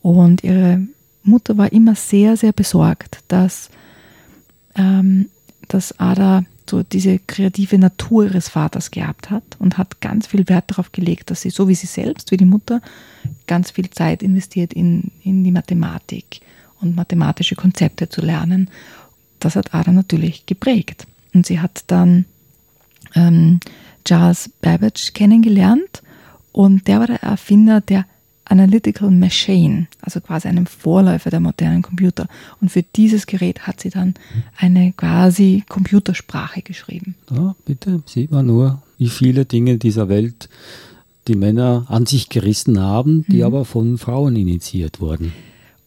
Und 0.00 0.44
ihre 0.44 0.86
Mutter 1.26 1.56
war 1.58 1.72
immer 1.72 1.94
sehr, 1.94 2.36
sehr 2.36 2.52
besorgt, 2.52 3.20
dass, 3.28 3.70
ähm, 4.76 5.28
dass 5.68 5.98
Ada 5.98 6.44
so 6.68 6.82
diese 6.82 7.18
kreative 7.18 7.78
Natur 7.78 8.24
ihres 8.24 8.48
Vaters 8.48 8.90
geerbt 8.90 9.30
hat 9.30 9.44
und 9.58 9.78
hat 9.78 10.00
ganz 10.00 10.26
viel 10.26 10.48
Wert 10.48 10.70
darauf 10.70 10.92
gelegt, 10.92 11.30
dass 11.30 11.42
sie, 11.42 11.50
so 11.50 11.68
wie 11.68 11.74
sie 11.74 11.86
selbst, 11.86 12.30
wie 12.30 12.36
die 12.36 12.44
Mutter, 12.44 12.80
ganz 13.46 13.70
viel 13.70 13.90
Zeit 13.90 14.22
investiert 14.22 14.72
in, 14.72 15.12
in 15.22 15.44
die 15.44 15.52
Mathematik 15.52 16.40
und 16.80 16.96
mathematische 16.96 17.54
Konzepte 17.54 18.08
zu 18.08 18.20
lernen. 18.20 18.70
Das 19.38 19.56
hat 19.56 19.74
Ada 19.74 19.92
natürlich 19.92 20.46
geprägt. 20.46 21.06
Und 21.32 21.46
sie 21.46 21.60
hat 21.60 21.84
dann 21.86 22.24
ähm, 23.14 23.60
Charles 24.04 24.50
Babbage 24.60 25.12
kennengelernt 25.12 26.02
und 26.52 26.88
der 26.88 27.00
war 27.00 27.06
der 27.06 27.22
Erfinder 27.22 27.80
der 27.80 28.06
Analytical 28.48 29.10
Machine, 29.10 29.88
also 30.00 30.20
quasi 30.20 30.48
einem 30.48 30.66
Vorläufer 30.66 31.30
der 31.30 31.40
modernen 31.40 31.82
Computer. 31.82 32.28
Und 32.60 32.70
für 32.70 32.82
dieses 32.82 33.26
Gerät 33.26 33.66
hat 33.66 33.80
sie 33.80 33.90
dann 33.90 34.14
eine 34.56 34.92
quasi 34.92 35.64
Computersprache 35.68 36.62
geschrieben. 36.62 37.16
Da, 37.26 37.56
bitte, 37.64 38.02
sieht 38.06 38.30
man 38.30 38.46
nur, 38.46 38.82
wie 38.98 39.08
viele 39.08 39.44
Dinge 39.44 39.78
dieser 39.78 40.08
Welt 40.08 40.48
die 41.28 41.34
Männer 41.34 41.86
an 41.88 42.06
sich 42.06 42.28
gerissen 42.28 42.80
haben, 42.80 43.24
die 43.28 43.42
aber 43.42 43.64
von 43.64 43.98
Frauen 43.98 44.36
initiiert 44.36 45.00
wurden. 45.00 45.32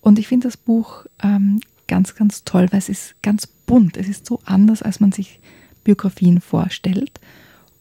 Und 0.02 0.20
ich 0.20 0.28
finde 0.28 0.48
das 0.48 0.58
Buch 0.58 1.06
ähm, 1.24 1.62
ganz, 1.88 2.16
ganz 2.16 2.44
toll, 2.44 2.68
weil 2.72 2.80
es 2.80 2.90
ist 2.90 3.16
ganz 3.22 3.48
bunt. 3.48 3.96
Es 3.96 4.10
ist 4.10 4.26
so 4.26 4.40
anders, 4.46 4.82
als 4.82 5.00
man 5.00 5.12
sich 5.12 5.40
Biografien 5.84 6.42
vorstellt. 6.42 7.20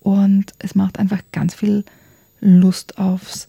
Und 0.01 0.53
es 0.59 0.75
macht 0.75 0.99
einfach 0.99 1.21
ganz 1.33 1.55
viel 1.55 1.85
Lust 2.41 2.99
aufs, 2.99 3.49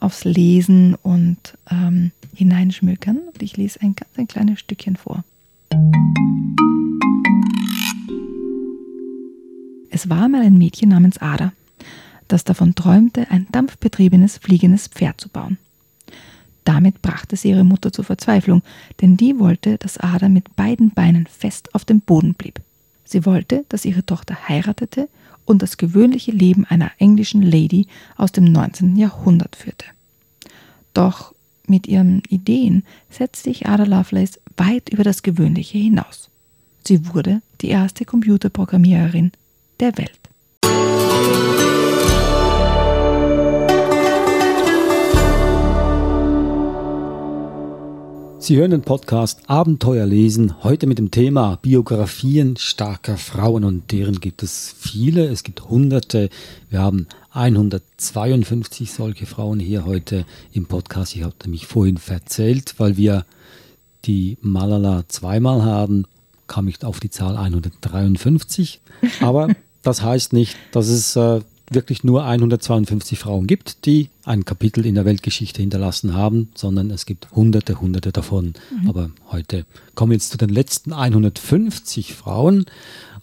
aufs 0.00 0.24
Lesen 0.24 0.94
und 0.94 1.38
ähm, 1.70 2.12
Hineinschmökern. 2.34 3.18
Und 3.18 3.42
ich 3.42 3.56
lese 3.56 3.80
ein 3.80 3.94
ganz 3.94 4.10
ein 4.16 4.28
kleines 4.28 4.60
Stückchen 4.60 4.96
vor. 4.96 5.24
Es 9.90 10.08
war 10.08 10.28
mal 10.28 10.42
ein 10.42 10.56
Mädchen 10.58 10.90
namens 10.90 11.18
Ada, 11.18 11.52
das 12.28 12.44
davon 12.44 12.74
träumte, 12.74 13.30
ein 13.30 13.46
dampfbetriebenes 13.50 14.38
fliegendes 14.38 14.86
Pferd 14.86 15.20
zu 15.20 15.28
bauen. 15.28 15.58
Damit 16.64 17.00
brachte 17.00 17.34
sie 17.34 17.48
ihre 17.48 17.64
Mutter 17.64 17.92
zur 17.92 18.04
Verzweiflung, 18.04 18.62
denn 19.00 19.16
die 19.16 19.38
wollte, 19.38 19.78
dass 19.78 19.96
Ada 19.96 20.28
mit 20.28 20.54
beiden 20.54 20.90
Beinen 20.90 21.26
fest 21.26 21.74
auf 21.74 21.84
dem 21.86 22.00
Boden 22.00 22.34
blieb. 22.34 22.60
Sie 23.04 23.24
wollte, 23.24 23.64
dass 23.70 23.86
ihre 23.86 24.04
Tochter 24.04 24.36
heiratete 24.48 25.08
und 25.48 25.62
das 25.62 25.78
gewöhnliche 25.78 26.30
Leben 26.30 26.66
einer 26.66 26.90
englischen 26.98 27.40
Lady 27.40 27.86
aus 28.16 28.32
dem 28.32 28.44
19. 28.44 28.96
Jahrhundert 28.96 29.56
führte. 29.56 29.86
Doch 30.92 31.34
mit 31.66 31.86
ihren 31.86 32.22
Ideen 32.28 32.84
setzte 33.08 33.44
sich 33.44 33.66
Ada 33.66 33.84
Lovelace 33.84 34.40
weit 34.58 34.90
über 34.90 35.04
das 35.04 35.22
Gewöhnliche 35.22 35.78
hinaus. 35.78 36.28
Sie 36.86 37.14
wurde 37.14 37.40
die 37.62 37.68
erste 37.68 38.04
Computerprogrammiererin 38.04 39.32
der 39.80 39.96
Welt. 39.96 40.20
Sie 48.48 48.56
hören 48.56 48.70
den 48.70 48.80
Podcast 48.80 49.40
Abenteuer 49.46 50.06
lesen, 50.06 50.64
heute 50.64 50.86
mit 50.86 50.96
dem 50.96 51.10
Thema 51.10 51.58
Biografien 51.60 52.56
starker 52.56 53.18
Frauen 53.18 53.62
und 53.62 53.92
deren 53.92 54.20
gibt 54.20 54.42
es 54.42 54.74
viele, 54.78 55.26
es 55.26 55.42
gibt 55.42 55.68
hunderte. 55.68 56.30
Wir 56.70 56.80
haben 56.80 57.08
152 57.32 58.90
solche 58.90 59.26
Frauen 59.26 59.60
hier 59.60 59.84
heute 59.84 60.24
im 60.54 60.64
Podcast. 60.64 61.14
Ich 61.14 61.24
habe 61.24 61.34
mich 61.46 61.66
vorhin 61.66 61.98
verzählt, 61.98 62.76
weil 62.78 62.96
wir 62.96 63.26
die 64.06 64.38
Malala 64.40 65.04
zweimal 65.08 65.62
haben, 65.62 66.06
kam 66.46 66.68
ich 66.68 66.82
auf 66.84 67.00
die 67.00 67.10
Zahl 67.10 67.36
153. 67.36 68.80
Aber 69.20 69.48
das 69.82 70.00
heißt 70.00 70.32
nicht, 70.32 70.56
dass 70.72 70.88
es 70.88 71.16
äh, 71.16 71.42
wirklich 71.70 72.04
nur 72.04 72.24
152 72.24 73.18
Frauen 73.18 73.46
gibt, 73.46 73.86
die 73.86 74.08
ein 74.24 74.44
Kapitel 74.44 74.86
in 74.86 74.94
der 74.94 75.04
Weltgeschichte 75.04 75.60
hinterlassen 75.60 76.14
haben, 76.14 76.50
sondern 76.54 76.90
es 76.90 77.06
gibt 77.06 77.30
hunderte, 77.32 77.80
hunderte 77.80 78.12
davon. 78.12 78.54
Aber 78.88 79.10
heute 79.30 79.66
kommen 79.94 80.10
wir 80.10 80.16
jetzt 80.16 80.30
zu 80.30 80.38
den 80.38 80.50
letzten 80.50 80.92
150 80.92 82.14
Frauen. 82.14 82.66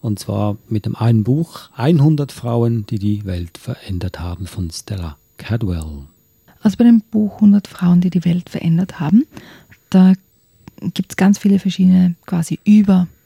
Und 0.01 0.19
zwar 0.19 0.57
mit 0.69 0.85
dem 0.85 0.95
einen 0.95 1.23
Buch 1.23 1.69
100 1.75 2.31
Frauen, 2.31 2.85
die 2.85 2.99
die 2.99 3.25
Welt 3.25 3.57
verändert 3.57 4.19
haben 4.19 4.45
von 4.45 4.69
Stella 4.69 5.17
Cadwell. 5.37 6.03
Also 6.61 6.77
bei 6.77 6.83
dem 6.83 7.01
Buch 7.01 7.35
100 7.35 7.67
Frauen, 7.67 8.01
die 8.01 8.09
die 8.09 8.25
Welt 8.25 8.49
verändert 8.49 8.99
haben, 8.99 9.25
da 9.89 10.13
gibt 10.93 11.11
es 11.11 11.17
ganz 11.17 11.37
viele 11.39 11.59
verschiedene 11.59 12.15
quasi 12.25 12.59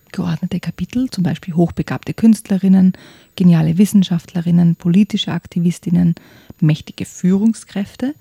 übergeordnete 0.09 0.59
Kapitel, 0.59 1.09
zum 1.09 1.23
Beispiel 1.23 1.53
hochbegabte 1.53 2.13
Künstlerinnen, 2.13 2.93
geniale 3.35 3.77
Wissenschaftlerinnen, 3.77 4.75
politische 4.75 5.31
Aktivistinnen, 5.31 6.15
mächtige 6.59 7.05
Führungskräfte, 7.05 8.15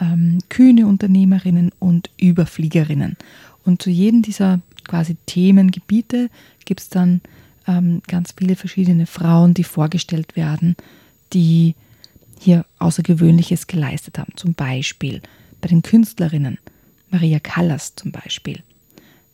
ähm, 0.00 0.38
kühne 0.48 0.86
Unternehmerinnen 0.86 1.72
und 1.78 2.10
Überfliegerinnen. 2.18 3.16
Und 3.64 3.82
zu 3.82 3.90
jedem 3.90 4.22
dieser 4.22 4.60
quasi 4.84 5.16
Themengebiete 5.26 6.30
gibt 6.64 6.80
es 6.80 6.88
dann 6.88 7.20
ähm, 7.66 8.02
ganz 8.06 8.34
viele 8.36 8.54
verschiedene 8.56 9.06
Frauen, 9.06 9.54
die 9.54 9.64
vorgestellt 9.64 10.36
werden, 10.36 10.76
die 11.32 11.74
hier 12.38 12.64
Außergewöhnliches 12.78 13.66
geleistet 13.66 14.18
haben. 14.18 14.32
Zum 14.36 14.54
Beispiel 14.54 15.22
bei 15.60 15.68
den 15.68 15.82
Künstlerinnen, 15.82 16.58
Maria 17.10 17.40
Callas 17.40 17.96
zum 17.96 18.12
Beispiel. 18.12 18.62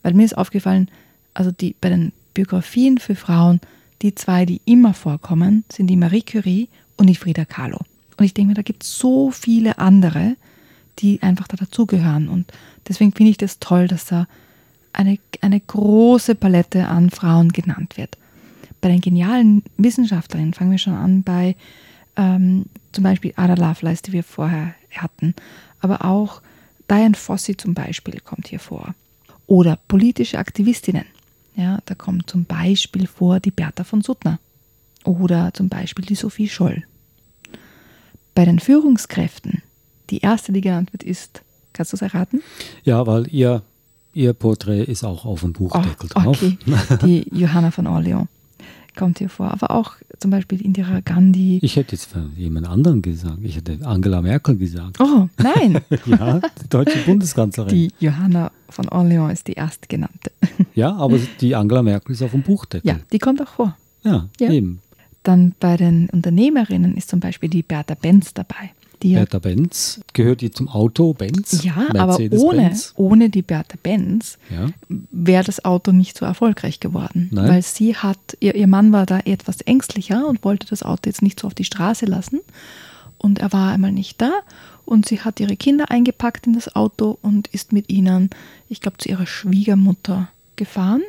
Weil 0.02 0.14
mir 0.14 0.24
ist 0.24 0.38
aufgefallen, 0.38 0.88
also 1.34 1.50
die, 1.50 1.74
bei 1.80 1.88
den 1.88 2.12
Biografien 2.34 2.98
für 2.98 3.14
Frauen, 3.14 3.60
die 4.02 4.14
zwei, 4.14 4.44
die 4.46 4.60
immer 4.64 4.94
vorkommen, 4.94 5.64
sind 5.70 5.86
die 5.86 5.96
Marie 5.96 6.22
Curie 6.22 6.68
und 6.96 7.06
die 7.06 7.14
Frida 7.14 7.44
Kahlo. 7.44 7.78
Und 8.16 8.24
ich 8.24 8.34
denke 8.34 8.48
mir, 8.48 8.54
da 8.54 8.62
gibt 8.62 8.82
es 8.82 8.98
so 8.98 9.30
viele 9.30 9.78
andere, 9.78 10.36
die 10.98 11.22
einfach 11.22 11.48
da 11.48 11.56
dazugehören. 11.56 12.28
Und 12.28 12.52
deswegen 12.88 13.12
finde 13.12 13.30
ich 13.30 13.38
das 13.38 13.58
toll, 13.58 13.88
dass 13.88 14.06
da 14.06 14.26
eine, 14.92 15.18
eine 15.40 15.60
große 15.60 16.34
Palette 16.34 16.86
an 16.86 17.10
Frauen 17.10 17.50
genannt 17.50 17.96
wird. 17.96 18.18
Bei 18.80 18.88
den 18.88 19.00
genialen 19.00 19.62
Wissenschaftlerinnen 19.76 20.54
fangen 20.54 20.72
wir 20.72 20.78
schon 20.78 20.94
an 20.94 21.22
bei 21.22 21.56
ähm, 22.16 22.66
zum 22.92 23.04
Beispiel 23.04 23.32
Ada 23.36 23.54
Lovelace, 23.54 24.02
die 24.02 24.12
wir 24.12 24.24
vorher 24.24 24.74
hatten, 24.90 25.34
aber 25.80 26.04
auch 26.04 26.42
Diane 26.90 27.14
Fossey 27.14 27.56
zum 27.56 27.74
Beispiel 27.74 28.20
kommt 28.20 28.48
hier 28.48 28.58
vor. 28.58 28.94
Oder 29.46 29.78
politische 29.88 30.38
Aktivistinnen. 30.38 31.06
Ja, 31.56 31.78
da 31.84 31.94
kommt 31.94 32.30
zum 32.30 32.44
Beispiel 32.44 33.06
vor 33.06 33.40
die 33.40 33.50
Bertha 33.50 33.84
von 33.84 34.02
Suttner 34.02 34.38
oder 35.04 35.52
zum 35.52 35.68
Beispiel 35.68 36.04
die 36.04 36.14
Sophie 36.14 36.48
Scholl. 36.48 36.84
Bei 38.34 38.44
den 38.44 38.58
Führungskräften, 38.58 39.62
die 40.10 40.20
erste, 40.20 40.52
die 40.52 40.62
genannt 40.62 40.92
wird, 40.92 41.02
ist, 41.02 41.42
kannst 41.72 41.92
du 41.92 41.96
es 41.96 42.02
erraten? 42.02 42.42
Ja, 42.84 43.06
weil 43.06 43.26
ihr, 43.28 43.62
ihr 44.14 44.32
Porträt 44.32 44.84
ist 44.84 45.04
auch 45.04 45.24
auf 45.24 45.40
dem 45.40 45.52
Buchdeckel 45.52 46.08
drauf. 46.08 46.42
Oh, 46.42 46.46
okay. 46.90 46.96
Die 47.04 47.26
Johanna 47.30 47.70
von 47.70 47.86
Orleans. 47.86 48.28
Kommt 48.96 49.18
hier 49.18 49.28
vor. 49.28 49.50
Aber 49.50 49.70
auch 49.70 49.94
zum 50.18 50.30
Beispiel 50.30 50.60
Indira 50.60 51.00
Gandhi. 51.00 51.58
Ich 51.62 51.76
hätte 51.76 51.92
jetzt 51.92 52.08
jemand 52.36 52.68
anderen 52.68 53.02
gesagt. 53.02 53.38
Ich 53.42 53.56
hätte 53.56 53.78
Angela 53.84 54.22
Merkel 54.22 54.56
gesagt. 54.56 55.00
Oh, 55.00 55.28
nein. 55.38 55.80
ja, 56.06 56.40
die 56.40 56.68
deutsche 56.68 56.98
Bundeskanzlerin. 57.06 57.70
Die 57.70 57.90
Johanna 57.98 58.50
von 58.68 58.88
Orleans 58.88 59.32
ist 59.32 59.48
die 59.48 59.54
erstgenannte. 59.54 60.32
ja, 60.74 60.94
aber 60.94 61.18
die 61.40 61.54
Angela 61.54 61.82
Merkel 61.82 62.12
ist 62.12 62.22
auf 62.22 62.30
dem 62.32 62.42
Buchdeckel. 62.42 62.88
Ja, 62.88 62.98
die 63.12 63.18
kommt 63.18 63.40
auch 63.42 63.48
vor. 63.48 63.76
Ja, 64.04 64.28
ja. 64.40 64.50
eben. 64.50 64.80
Dann 65.22 65.54
bei 65.60 65.76
den 65.76 66.08
Unternehmerinnen 66.10 66.96
ist 66.96 67.08
zum 67.08 67.20
Beispiel 67.20 67.48
die 67.48 67.62
Bertha 67.62 67.94
Benz 67.94 68.34
dabei. 68.34 68.72
Die 69.02 69.14
Bertha 69.14 69.40
Benz, 69.40 70.00
gehört 70.12 70.42
die 70.42 70.52
zum 70.52 70.68
Auto 70.68 71.12
Benz? 71.12 71.64
Ja, 71.64 71.88
aber 71.98 72.18
ohne, 72.30 72.72
ohne 72.94 73.30
die 73.30 73.42
Bertha 73.42 73.76
Benz 73.82 74.38
ja. 74.48 74.68
wäre 74.88 75.42
das 75.42 75.64
Auto 75.64 75.90
nicht 75.90 76.16
so 76.16 76.24
erfolgreich 76.24 76.78
geworden. 76.78 77.28
Nein. 77.32 77.48
Weil 77.48 77.62
sie 77.62 77.96
hat, 77.96 78.18
ihr, 78.38 78.54
ihr 78.54 78.68
Mann 78.68 78.92
war 78.92 79.06
da 79.06 79.18
etwas 79.24 79.60
ängstlicher 79.62 80.26
und 80.28 80.44
wollte 80.44 80.68
das 80.68 80.84
Auto 80.84 81.02
jetzt 81.06 81.22
nicht 81.22 81.40
so 81.40 81.48
auf 81.48 81.54
die 81.54 81.64
Straße 81.64 82.06
lassen. 82.06 82.40
Und 83.18 83.40
er 83.40 83.52
war 83.52 83.72
einmal 83.72 83.92
nicht 83.92 84.20
da 84.20 84.32
und 84.84 85.06
sie 85.06 85.20
hat 85.20 85.40
ihre 85.40 85.56
Kinder 85.56 85.90
eingepackt 85.90 86.46
in 86.46 86.54
das 86.54 86.74
Auto 86.74 87.18
und 87.22 87.48
ist 87.48 87.72
mit 87.72 87.90
ihnen, 87.90 88.30
ich 88.68 88.80
glaube, 88.80 88.98
zu 88.98 89.08
ihrer 89.08 89.26
Schwiegermutter 89.26 90.28
gefahren. 90.54 91.02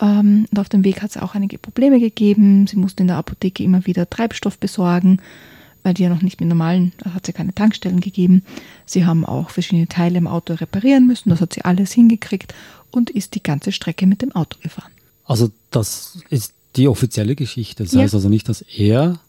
Ähm, 0.00 0.46
und 0.50 0.58
auf 0.58 0.68
dem 0.68 0.84
Weg 0.84 1.02
hat 1.02 1.10
es 1.10 1.16
auch 1.16 1.34
einige 1.34 1.56
Probleme 1.56 1.98
gegeben. 1.98 2.66
Sie 2.66 2.76
musste 2.76 3.02
in 3.02 3.06
der 3.06 3.16
Apotheke 3.16 3.62
immer 3.62 3.86
wieder 3.86 4.08
Treibstoff 4.08 4.58
besorgen 4.58 5.20
weil 5.86 5.94
die 5.94 6.02
ja 6.02 6.08
noch 6.08 6.20
nicht 6.20 6.40
mit 6.40 6.48
normalen, 6.48 6.92
da 6.98 7.14
hat 7.14 7.26
sie 7.26 7.32
keine 7.32 7.54
Tankstellen 7.54 8.00
gegeben. 8.00 8.42
Sie 8.86 9.06
haben 9.06 9.24
auch 9.24 9.50
verschiedene 9.50 9.86
Teile 9.86 10.18
im 10.18 10.26
Auto 10.26 10.54
reparieren 10.54 11.06
müssen, 11.06 11.30
das 11.30 11.40
hat 11.40 11.54
sie 11.54 11.64
alles 11.64 11.92
hingekriegt 11.92 12.54
und 12.90 13.08
ist 13.08 13.36
die 13.36 13.42
ganze 13.42 13.70
Strecke 13.70 14.08
mit 14.08 14.20
dem 14.20 14.32
Auto 14.32 14.58
gefahren. 14.60 14.90
Also 15.24 15.52
das 15.70 16.18
ist 16.28 16.54
die 16.74 16.88
offizielle 16.88 17.36
Geschichte. 17.36 17.84
Das 17.84 17.92
ja. 17.92 18.00
heißt 18.00 18.14
also 18.14 18.28
nicht, 18.28 18.48
dass 18.48 18.62
er 18.62 19.20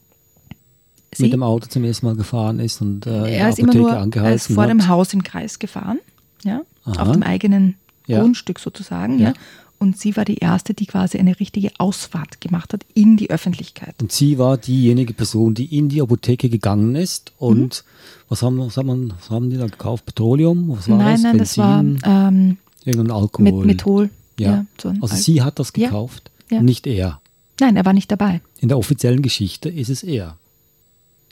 sie? 1.13 1.25
mit 1.25 1.33
dem 1.33 1.43
Auto 1.43 1.67
zum 1.67 1.83
ersten 1.83 2.07
Mal 2.07 2.15
gefahren 2.15 2.59
ist 2.59 2.81
und 2.81 3.05
äh, 3.05 3.37
er 3.37 3.49
ist 3.49 3.59
Apotheke 3.59 3.77
immer 3.77 3.89
nur, 3.89 3.97
angehalten 3.99 4.31
er 4.31 4.35
ist 4.35 4.51
vor 4.51 4.63
hat. 4.63 4.71
dem 4.71 4.87
Haus 4.87 5.13
im 5.13 5.21
Kreis 5.21 5.59
gefahren, 5.59 5.99
ja, 6.43 6.63
auf 6.85 7.11
dem 7.11 7.21
eigenen 7.21 7.75
ja. 8.07 8.19
Grundstück 8.19 8.57
sozusagen, 8.57 9.19
ja. 9.19 9.29
ja 9.29 9.33
und 9.79 9.97
sie 9.97 10.15
war 10.17 10.25
die 10.25 10.37
erste, 10.37 10.73
die 10.73 10.85
quasi 10.85 11.17
eine 11.17 11.39
richtige 11.39 11.71
Ausfahrt 11.77 12.41
gemacht 12.41 12.73
hat 12.73 12.85
in 12.93 13.17
die 13.17 13.29
Öffentlichkeit. 13.29 13.95
Und 14.01 14.11
sie 14.11 14.37
war 14.37 14.57
diejenige 14.57 15.13
Person, 15.13 15.53
die 15.53 15.77
in 15.77 15.89
die 15.89 16.01
Apotheke 16.01 16.49
gegangen 16.49 16.95
ist 16.95 17.31
und 17.37 17.83
mhm. 17.85 18.29
was, 18.29 18.41
haben, 18.41 18.59
was, 18.59 18.77
haben, 18.77 19.13
was 19.17 19.29
haben 19.29 19.49
die 19.49 19.57
da 19.57 19.67
gekauft? 19.67 20.05
Petroleum? 20.05 20.69
Was 20.69 20.89
war 20.89 20.97
nein, 20.97 21.13
das? 21.13 21.23
Nein, 21.23 21.37
Benzin? 21.37 21.95
das 21.95 22.03
war 22.09 22.27
ähm, 22.29 22.57
irgendein 22.85 23.15
Alkohol. 23.15 23.43
Mit 23.43 23.65
Methol. 23.65 24.09
Ja. 24.39 24.51
ja 24.51 24.65
so 24.81 24.89
also 24.89 25.15
Al 25.15 25.17
sie 25.17 25.41
hat 25.41 25.59
das 25.59 25.73
gekauft, 25.73 26.31
ja. 26.49 26.57
Ja. 26.57 26.63
nicht 26.63 26.87
er. 26.87 27.19
Nein, 27.59 27.75
er 27.75 27.85
war 27.85 27.93
nicht 27.93 28.11
dabei. 28.11 28.41
In 28.59 28.69
der 28.69 28.77
offiziellen 28.77 29.21
Geschichte 29.21 29.69
ist 29.69 29.89
es 29.89 30.03
er. 30.03 30.37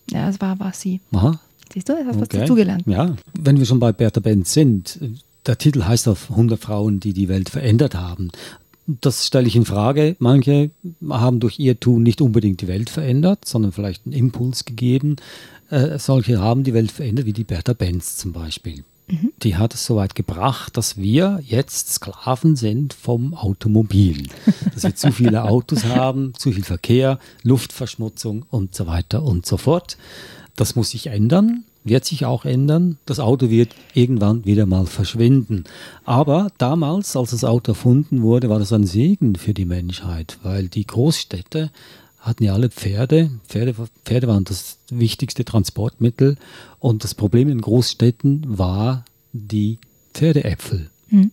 Ja, 0.09 0.29
es 0.29 0.41
war, 0.41 0.59
war 0.59 0.73
sie. 0.73 1.01
Aha. 1.11 1.39
Siehst 1.73 1.89
du, 1.89 1.93
das 1.93 2.05
hast 2.05 2.19
du 2.19 2.23
okay. 2.23 2.39
dazugelernt. 2.39 2.83
Ja, 2.87 3.15
wenn 3.39 3.57
wir 3.57 3.65
schon 3.65 3.79
bei 3.79 3.91
Bertha 3.91 4.19
Benz 4.19 4.53
sind, 4.53 4.99
der 5.45 5.57
Titel 5.57 5.83
heißt 5.83 6.07
auf 6.07 6.31
100 6.31 6.59
Frauen, 6.59 6.99
die 6.99 7.13
die 7.13 7.29
Welt 7.29 7.49
verändert 7.49 7.95
haben. 7.95 8.31
Das 8.87 9.25
stelle 9.25 9.47
ich 9.47 9.55
in 9.55 9.65
Frage. 9.65 10.15
Manche 10.19 10.69
haben 11.09 11.39
durch 11.39 11.59
ihr 11.59 11.79
Tun 11.79 12.03
nicht 12.03 12.21
unbedingt 12.21 12.61
die 12.61 12.67
Welt 12.67 12.89
verändert, 12.89 13.45
sondern 13.45 13.71
vielleicht 13.71 14.05
einen 14.05 14.13
Impuls 14.13 14.65
gegeben. 14.65 15.15
Äh, 15.69 15.97
solche 15.97 16.39
haben 16.39 16.63
die 16.63 16.73
Welt 16.73 16.91
verändert, 16.91 17.25
wie 17.25 17.33
die 17.33 17.43
Bertha 17.43 17.73
Benz 17.73 18.17
zum 18.17 18.31
Beispiel. 18.31 18.83
Mhm. 19.07 19.31
Die 19.41 19.55
hat 19.55 19.73
es 19.73 19.85
so 19.85 19.95
weit 19.95 20.13
gebracht, 20.13 20.77
dass 20.77 20.97
wir 20.97 21.39
jetzt 21.43 21.93
Sklaven 21.93 22.55
sind 22.55 22.93
vom 22.93 23.33
Automobil. 23.33 24.27
Dass 24.73 24.83
wir 24.83 24.95
zu 24.95 25.11
viele 25.11 25.43
Autos 25.49 25.85
haben, 25.85 26.33
zu 26.35 26.51
viel 26.51 26.63
Verkehr, 26.63 27.19
Luftverschmutzung 27.41 28.45
und 28.51 28.75
so 28.75 28.85
weiter 28.85 29.23
und 29.23 29.47
so 29.47 29.57
fort. 29.57 29.97
Das 30.55 30.75
muss 30.75 30.91
sich 30.91 31.07
ändern 31.07 31.65
wird 31.85 32.03
sich 32.03 32.25
auch 32.25 32.43
ändern. 32.43 32.97
Das 33.05 33.19
Auto 33.19 33.49
wird 33.49 33.73
irgendwann 33.93 34.43
wieder 34.43 34.65
mal 34.65 34.87
verschwinden. 34.87 35.63
Aber 36.03 36.51
damals, 36.57 37.15
als 37.15 37.31
das 37.31 37.45
Auto 37.45 37.71
erfunden 37.71 38.21
wurde, 38.23 38.49
war 38.49 38.59
das 38.59 38.73
ein 38.73 38.85
Segen 38.85 39.35
für 39.35 39.53
die 39.53 39.65
Menschheit, 39.65 40.39
weil 40.43 40.67
die 40.67 40.85
Großstädte 40.85 41.71
hatten 42.19 42.43
ja 42.43 42.53
alle 42.53 42.69
Pferde. 42.69 43.29
Pferde, 43.47 43.75
Pferde 44.03 44.27
waren 44.27 44.43
das 44.43 44.79
wichtigste 44.89 45.45
Transportmittel. 45.45 46.37
Und 46.79 47.03
das 47.03 47.13
Problem 47.13 47.49
in 47.49 47.61
Großstädten 47.61 48.57
war 48.57 49.05
die 49.31 49.77
Pferdeäpfel. 50.13 50.89
Hm. 51.09 51.31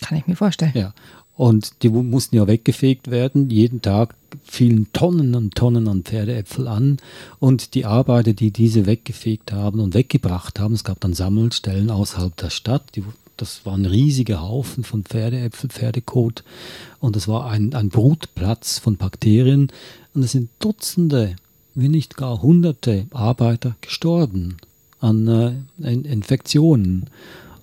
Kann 0.00 0.18
ich 0.18 0.26
mir 0.26 0.36
vorstellen. 0.36 0.72
Ja. 0.74 0.92
Und 1.38 1.84
die 1.84 1.88
mussten 1.88 2.34
ja 2.34 2.48
weggefegt 2.48 3.12
werden. 3.12 3.48
Jeden 3.48 3.80
Tag 3.80 4.16
fielen 4.42 4.92
Tonnen 4.92 5.36
und 5.36 5.54
Tonnen 5.54 5.86
an 5.86 6.02
Pferdeäpfel 6.02 6.66
an. 6.66 6.96
Und 7.38 7.74
die 7.74 7.84
Arbeiter, 7.84 8.32
die 8.32 8.50
diese 8.50 8.86
weggefegt 8.86 9.52
haben 9.52 9.78
und 9.78 9.94
weggebracht 9.94 10.58
haben, 10.58 10.74
es 10.74 10.82
gab 10.82 10.98
dann 10.98 11.14
Sammelstellen 11.14 11.90
außerhalb 11.90 12.36
der 12.36 12.50
Stadt. 12.50 12.96
Die, 12.96 13.04
das 13.36 13.64
waren 13.64 13.86
riesige 13.86 14.40
Haufen 14.40 14.82
von 14.82 15.04
Pferdeäpfel, 15.04 15.70
Pferdekot. 15.70 16.42
Und 16.98 17.14
es 17.14 17.28
war 17.28 17.48
ein, 17.48 17.72
ein 17.72 17.88
Brutplatz 17.88 18.80
von 18.80 18.96
Bakterien. 18.96 19.70
Und 20.14 20.24
es 20.24 20.32
sind 20.32 20.50
Dutzende, 20.58 21.36
wenn 21.76 21.92
nicht 21.92 22.16
gar 22.16 22.42
Hunderte 22.42 23.06
Arbeiter 23.12 23.76
gestorben 23.80 24.56
an 24.98 25.28
äh, 25.80 25.92
Infektionen. 25.92 27.06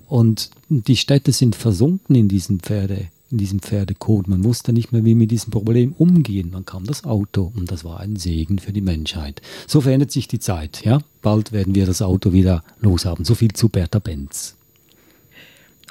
Und 0.08 0.48
die 0.70 0.96
Städte 0.96 1.32
sind 1.32 1.54
versunken 1.54 2.16
in 2.16 2.28
diesen 2.28 2.60
Pferdeäpfeln 2.60 3.10
in 3.36 3.38
diesem 3.38 3.60
Pferdekot. 3.60 4.28
Man 4.28 4.44
wusste 4.44 4.72
nicht 4.72 4.92
mehr, 4.92 5.04
wie 5.04 5.14
mit 5.14 5.30
diesem 5.30 5.50
Problem 5.50 5.92
umgehen. 5.92 6.52
Dann 6.52 6.64
kam 6.64 6.84
das 6.84 7.04
Auto 7.04 7.52
und 7.54 7.70
das 7.70 7.84
war 7.84 8.00
ein 8.00 8.16
Segen 8.16 8.58
für 8.58 8.72
die 8.72 8.80
Menschheit. 8.80 9.42
So 9.66 9.82
verändert 9.82 10.10
sich 10.10 10.26
die 10.26 10.38
Zeit. 10.38 10.82
Ja? 10.86 11.00
Bald 11.20 11.52
werden 11.52 11.74
wir 11.74 11.84
das 11.84 12.00
Auto 12.00 12.32
wieder 12.32 12.64
loshaben. 12.80 13.26
So 13.26 13.34
viel 13.34 13.52
zu 13.52 13.68
Bertha 13.68 13.98
Benz. 13.98 14.56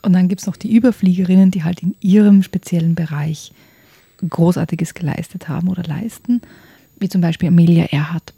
Und 0.01 0.13
dann 0.13 0.27
gibt 0.27 0.41
es 0.41 0.47
noch 0.47 0.55
die 0.55 0.75
Überfliegerinnen, 0.75 1.51
die 1.51 1.63
halt 1.63 1.83
in 1.83 1.95
ihrem 2.01 2.41
speziellen 2.41 2.95
Bereich 2.95 3.51
Großartiges 4.27 4.95
geleistet 4.95 5.47
haben 5.47 5.67
oder 5.67 5.83
leisten, 5.83 6.41
wie 6.99 7.09
zum 7.09 7.21
Beispiel 7.21 7.49
Amelia 7.49 7.85
Earhart, 7.91 8.33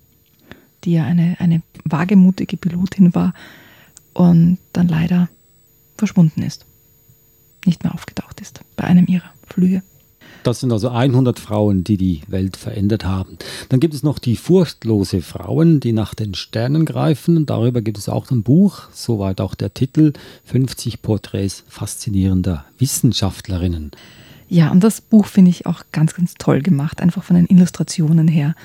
die 0.83 0.93
ja 0.93 1.05
eine, 1.05 1.37
eine 1.39 1.61
wagemutige 1.85 2.57
Pilotin 2.57 3.15
war 3.15 3.33
und 4.13 4.57
dann 4.73 4.89
leider 4.89 5.29
verschwunden 5.97 6.43
ist 6.43 6.65
nicht 7.67 7.83
mehr 7.83 7.93
aufgetaucht 7.93 8.41
ist 8.41 8.61
bei 8.75 8.85
einem 8.85 9.05
ihrer 9.07 9.29
Flüge. 9.47 9.83
Das 10.43 10.61
sind 10.61 10.71
also 10.71 10.89
100 10.89 11.39
Frauen, 11.39 11.83
die 11.83 11.97
die 11.97 12.21
Welt 12.27 12.55
verändert 12.55 13.03
haben. 13.03 13.37
Dann 13.67 13.81
gibt 13.81 13.93
es 13.93 14.03
noch 14.03 14.17
die 14.17 14.37
furchtlose 14.37 15.21
Frauen, 15.21 15.81
die 15.81 15.91
nach 15.91 16.13
den 16.13 16.35
Sternen 16.35 16.85
greifen. 16.85 17.45
Darüber 17.45 17.81
gibt 17.81 17.97
es 17.97 18.07
auch 18.07 18.31
ein 18.31 18.43
Buch, 18.43 18.83
soweit 18.93 19.41
auch 19.41 19.55
der 19.55 19.73
Titel, 19.73 20.13
50 20.45 21.01
Porträts 21.01 21.65
faszinierender 21.67 22.65
Wissenschaftlerinnen. 22.77 23.91
Ja, 24.47 24.71
und 24.71 24.83
das 24.83 25.01
Buch 25.01 25.25
finde 25.25 25.51
ich 25.51 25.65
auch 25.65 25.83
ganz, 25.91 26.13
ganz 26.13 26.35
toll 26.35 26.61
gemacht, 26.61 27.01
einfach 27.01 27.23
von 27.23 27.35
den 27.35 27.47
Illustrationen 27.47 28.29
her. 28.29 28.55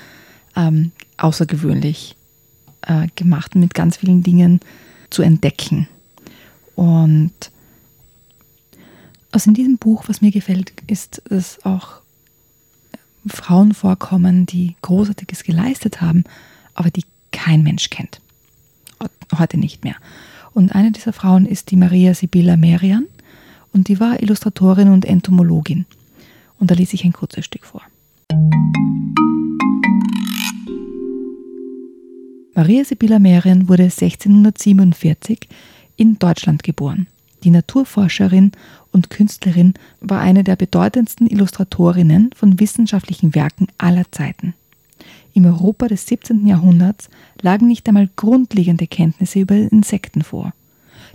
Ähm, 0.55 0.91
außergewöhnlich 1.17 2.15
äh, 2.81 3.07
gemacht, 3.15 3.55
mit 3.55 3.73
ganz 3.73 3.97
vielen 3.97 4.23
Dingen 4.23 4.61
zu 5.09 5.21
entdecken. 5.21 5.87
Und 6.75 7.33
also 9.33 9.49
in 9.49 9.55
diesem 9.55 9.77
Buch, 9.77 10.03
was 10.07 10.21
mir 10.21 10.31
gefällt, 10.31 10.73
ist, 10.85 11.23
dass 11.27 11.65
auch 11.65 12.01
Frauen 13.25 13.73
vorkommen, 13.73 14.45
die 14.45 14.75
Großartiges 14.83 15.43
geleistet 15.43 16.01
haben, 16.01 16.23
aber 16.75 16.91
die 16.91 17.03
kein 17.31 17.63
Mensch 17.63 17.89
kennt. 17.89 18.21
Heute 19.37 19.57
nicht 19.57 19.83
mehr. 19.83 19.95
Und 20.53 20.75
eine 20.75 20.91
dieser 20.91 21.13
Frauen 21.13 21.47
ist 21.47 21.71
die 21.71 21.77
Maria 21.77 22.13
Sibylla 22.13 22.57
Merian 22.57 23.07
und 23.73 23.87
die 23.87 23.99
war 23.99 24.21
Illustratorin 24.21 24.89
und 24.89 25.03
Entomologin. 25.03 25.87
Und 26.59 26.69
da 26.69 26.75
lese 26.75 26.93
ich 26.93 27.03
ein 27.03 27.13
kurzes 27.13 27.45
Stück 27.45 27.65
vor. 27.65 27.81
Maria 32.53 32.85
Sibylla 32.85 33.17
Merian 33.17 33.67
wurde 33.67 33.83
1647 33.83 35.47
in 35.95 36.19
Deutschland 36.19 36.61
geboren. 36.61 37.07
Die 37.43 37.49
Naturforscherin 37.49 38.53
und 38.91 39.09
Künstlerin 39.09 39.73
war 39.99 40.21
eine 40.21 40.43
der 40.43 40.55
bedeutendsten 40.55 41.27
Illustratorinnen 41.27 42.31
von 42.35 42.59
wissenschaftlichen 42.59 43.35
Werken 43.35 43.67
aller 43.77 44.09
Zeiten. 44.11 44.53
Im 45.33 45.45
Europa 45.45 45.87
des 45.87 46.05
17. 46.07 46.47
Jahrhunderts 46.47 47.09
lagen 47.41 47.67
nicht 47.67 47.87
einmal 47.87 48.09
grundlegende 48.15 48.87
Kenntnisse 48.87 49.39
über 49.39 49.55
Insekten 49.55 50.21
vor. 50.21 50.53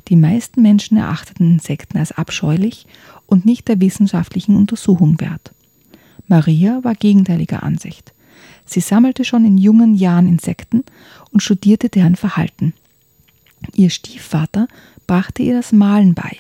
Die 0.09 0.17
meisten 0.17 0.61
Menschen 0.61 0.99
erachteten 0.99 1.53
Insekten 1.53 1.99
als 1.99 2.13
abscheulich 2.13 2.87
und 3.27 3.47
nicht 3.47 3.69
der 3.69 3.81
wissenschaftlichen 3.81 4.57
Untersuchung 4.57 5.21
wert. 5.21 5.53
Maria 6.27 6.81
war 6.83 6.95
gegenteiliger 6.95 7.63
Ansicht. 7.63 8.13
Sie 8.67 8.81
sammelte 8.81 9.25
schon 9.25 9.47
in 9.47 9.57
jungen 9.57 9.95
Jahren 9.95 10.29
Insekten 10.29 10.85
und 11.31 11.43
studierte 11.43 11.89
deren 11.89 12.17
Verhalten. 12.17 12.75
Ihr 13.75 13.91
Stiefvater 13.91 14.69
brachte 15.09 15.43
ihr 15.43 15.55
das 15.55 15.73
Malen 15.73 16.15
bei. 16.15 16.37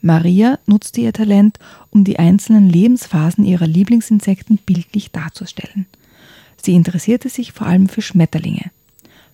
Maria 0.00 0.58
nutzte 0.64 1.02
ihr 1.02 1.12
Talent, 1.12 1.58
um 1.90 2.04
die 2.04 2.18
einzelnen 2.18 2.70
Lebensphasen 2.70 3.44
ihrer 3.44 3.66
Lieblingsinsekten 3.66 4.56
bildlich 4.56 5.10
darzustellen. 5.10 5.84
Sie 6.56 6.72
interessierte 6.72 7.28
sich 7.28 7.52
vor 7.52 7.66
allem 7.66 7.90
für 7.90 8.00
Schmetterlinge. 8.00 8.70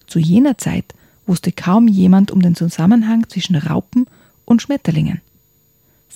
Zu 0.08 0.18
jener 0.18 0.58
Zeit 0.58 0.94
wusste 1.26 1.52
kaum 1.52 1.86
jemand 1.86 2.32
um 2.32 2.40
den 2.40 2.56
Zusammenhang 2.56 3.28
zwischen 3.28 3.54
Raupen 3.54 4.06
und 4.44 4.62
Schmetterlingen. 4.62 5.20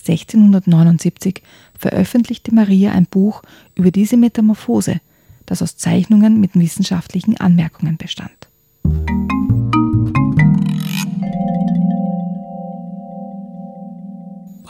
1679 0.07 1.43
veröffentlichte 1.79 2.55
Maria 2.55 2.93
ein 2.93 3.07
Buch 3.07 3.43
über 3.75 3.91
diese 3.91 4.17
Metamorphose, 4.17 5.01
das 5.47 5.63
aus 5.63 5.77
Zeichnungen 5.77 6.41
mit 6.41 6.55
wissenschaftlichen 6.55 7.37
Anmerkungen 7.39 7.97
bestand. 7.97 8.50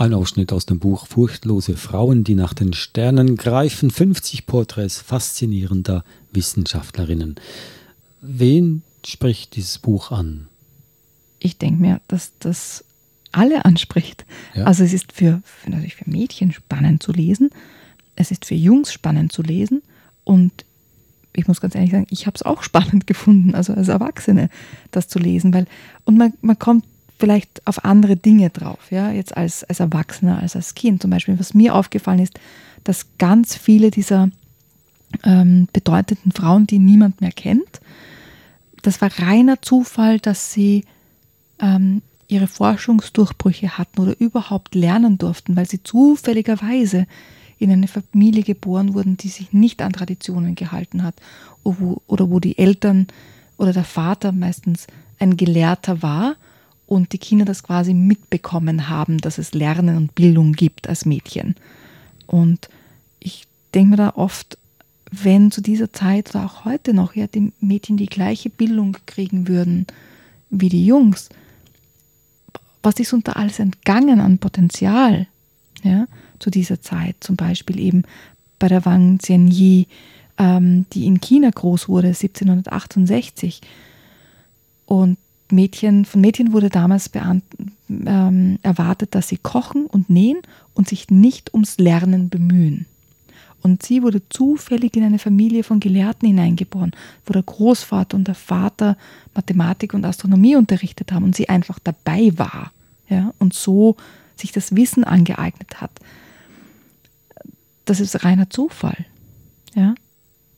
Ein 0.00 0.14
Ausschnitt 0.14 0.50
aus 0.54 0.64
dem 0.64 0.78
Buch 0.78 1.06
Furchtlose 1.06 1.76
Frauen, 1.76 2.24
die 2.24 2.34
nach 2.34 2.54
den 2.54 2.72
Sternen 2.72 3.36
greifen. 3.36 3.90
50 3.90 4.46
Porträts 4.46 4.98
faszinierender 4.98 6.04
Wissenschaftlerinnen. 6.32 7.34
Wen 8.22 8.82
spricht 9.04 9.56
dieses 9.56 9.78
Buch 9.78 10.10
an? 10.10 10.48
Ich 11.38 11.58
denke 11.58 11.82
mir, 11.82 12.00
dass 12.08 12.32
das 12.38 12.82
alle 13.30 13.66
anspricht. 13.66 14.24
Ja. 14.54 14.64
Also 14.64 14.84
es 14.84 14.94
ist 14.94 15.12
für, 15.12 15.42
für, 15.44 15.68
natürlich 15.68 15.96
für 15.96 16.08
Mädchen 16.08 16.50
spannend 16.52 17.02
zu 17.02 17.12
lesen, 17.12 17.50
es 18.16 18.30
ist 18.30 18.46
für 18.46 18.54
Jungs 18.54 18.94
spannend 18.94 19.32
zu 19.32 19.42
lesen 19.42 19.82
und 20.24 20.64
ich 21.34 21.46
muss 21.46 21.60
ganz 21.60 21.74
ehrlich 21.74 21.90
sagen, 21.90 22.06
ich 22.08 22.26
habe 22.26 22.36
es 22.36 22.42
auch 22.42 22.62
spannend 22.62 23.06
gefunden, 23.06 23.54
also 23.54 23.74
als 23.74 23.88
Erwachsene 23.88 24.48
das 24.92 25.08
zu 25.08 25.18
lesen, 25.18 25.52
weil 25.52 25.66
und 26.06 26.16
man, 26.16 26.32
man 26.40 26.58
kommt 26.58 26.86
vielleicht 27.20 27.66
auf 27.66 27.84
andere 27.84 28.16
Dinge 28.16 28.50
drauf, 28.50 28.90
ja, 28.90 29.10
jetzt 29.12 29.36
als, 29.36 29.62
als 29.64 29.78
Erwachsener, 29.80 30.40
als 30.40 30.56
als 30.56 30.74
Kind. 30.74 31.02
Zum 31.02 31.10
Beispiel, 31.10 31.38
was 31.38 31.54
mir 31.54 31.74
aufgefallen 31.74 32.18
ist, 32.18 32.40
dass 32.82 33.06
ganz 33.18 33.54
viele 33.54 33.90
dieser 33.90 34.30
ähm, 35.24 35.68
bedeutenden 35.72 36.32
Frauen, 36.32 36.66
die 36.66 36.78
niemand 36.78 37.20
mehr 37.20 37.32
kennt, 37.32 37.80
das 38.82 39.00
war 39.00 39.10
reiner 39.18 39.60
Zufall, 39.60 40.18
dass 40.18 40.52
sie 40.52 40.84
ähm, 41.60 42.02
ihre 42.28 42.46
Forschungsdurchbrüche 42.46 43.76
hatten 43.76 44.00
oder 44.00 44.18
überhaupt 44.18 44.74
lernen 44.74 45.18
durften, 45.18 45.56
weil 45.56 45.68
sie 45.68 45.82
zufälligerweise 45.82 47.06
in 47.58 47.70
eine 47.70 47.88
Familie 47.88 48.42
geboren 48.42 48.94
wurden, 48.94 49.18
die 49.18 49.28
sich 49.28 49.52
nicht 49.52 49.82
an 49.82 49.92
Traditionen 49.92 50.54
gehalten 50.54 51.02
hat 51.02 51.16
oder 51.62 51.76
wo, 51.80 52.02
oder 52.06 52.30
wo 52.30 52.40
die 52.40 52.56
Eltern 52.56 53.08
oder 53.58 53.74
der 53.74 53.84
Vater 53.84 54.32
meistens 54.32 54.86
ein 55.18 55.36
Gelehrter 55.36 56.00
war 56.00 56.36
und 56.90 57.12
die 57.12 57.18
Kinder 57.18 57.44
das 57.44 57.62
quasi 57.62 57.94
mitbekommen 57.94 58.88
haben, 58.88 59.18
dass 59.18 59.38
es 59.38 59.54
Lernen 59.54 59.96
und 59.96 60.16
Bildung 60.16 60.54
gibt 60.54 60.88
als 60.88 61.06
Mädchen. 61.06 61.54
Und 62.26 62.68
ich 63.20 63.46
denke 63.72 63.90
mir 63.90 63.96
da 63.96 64.12
oft, 64.16 64.58
wenn 65.12 65.52
zu 65.52 65.60
dieser 65.60 65.92
Zeit 65.92 66.30
oder 66.30 66.46
auch 66.46 66.64
heute 66.64 66.92
noch 66.92 67.14
ja, 67.14 67.28
die 67.28 67.52
Mädchen 67.60 67.96
die 67.96 68.06
gleiche 68.06 68.50
Bildung 68.50 68.96
kriegen 69.06 69.46
würden 69.46 69.86
wie 70.50 70.68
die 70.68 70.84
Jungs, 70.84 71.28
was 72.82 72.98
ist 72.98 73.12
unter 73.12 73.36
alles 73.36 73.60
entgangen 73.60 74.18
an 74.18 74.38
Potenzial 74.38 75.28
ja, 75.84 76.08
zu 76.40 76.50
dieser 76.50 76.80
Zeit? 76.82 77.14
Zum 77.20 77.36
Beispiel 77.36 77.78
eben 77.78 78.02
bei 78.58 78.66
der 78.66 78.84
Wang 78.84 79.20
Jianyi, 79.22 79.86
ähm, 80.38 80.86
die 80.92 81.06
in 81.06 81.20
China 81.20 81.50
groß 81.50 81.88
wurde, 81.88 82.08
1768. 82.08 83.60
Und 84.86 85.18
Mädchen, 85.52 86.04
von 86.04 86.20
Mädchen 86.20 86.52
wurde 86.52 86.70
damals 86.70 87.10
ähm, 87.14 88.58
erwartet, 88.62 89.14
dass 89.14 89.28
sie 89.28 89.38
kochen 89.38 89.86
und 89.86 90.10
nähen 90.10 90.38
und 90.74 90.88
sich 90.88 91.10
nicht 91.10 91.52
ums 91.52 91.78
Lernen 91.78 92.28
bemühen. 92.28 92.86
Und 93.62 93.82
sie 93.82 94.02
wurde 94.02 94.22
zufällig 94.30 94.96
in 94.96 95.04
eine 95.04 95.18
Familie 95.18 95.64
von 95.64 95.80
Gelehrten 95.80 96.26
hineingeboren, 96.26 96.92
wo 97.26 97.32
der 97.32 97.42
Großvater 97.42 98.16
und 98.16 98.26
der 98.26 98.34
Vater 98.34 98.96
Mathematik 99.34 99.92
und 99.92 100.04
Astronomie 100.04 100.56
unterrichtet 100.56 101.12
haben 101.12 101.24
und 101.24 101.36
sie 101.36 101.48
einfach 101.48 101.78
dabei 101.78 102.32
war 102.36 102.72
ja, 103.08 103.34
und 103.38 103.52
so 103.52 103.96
sich 104.36 104.52
das 104.52 104.74
Wissen 104.74 105.04
angeeignet 105.04 105.80
hat. 105.80 105.90
Das 107.84 108.00
ist 108.00 108.24
reiner 108.24 108.48
Zufall. 108.48 109.04
Ja? 109.74 109.94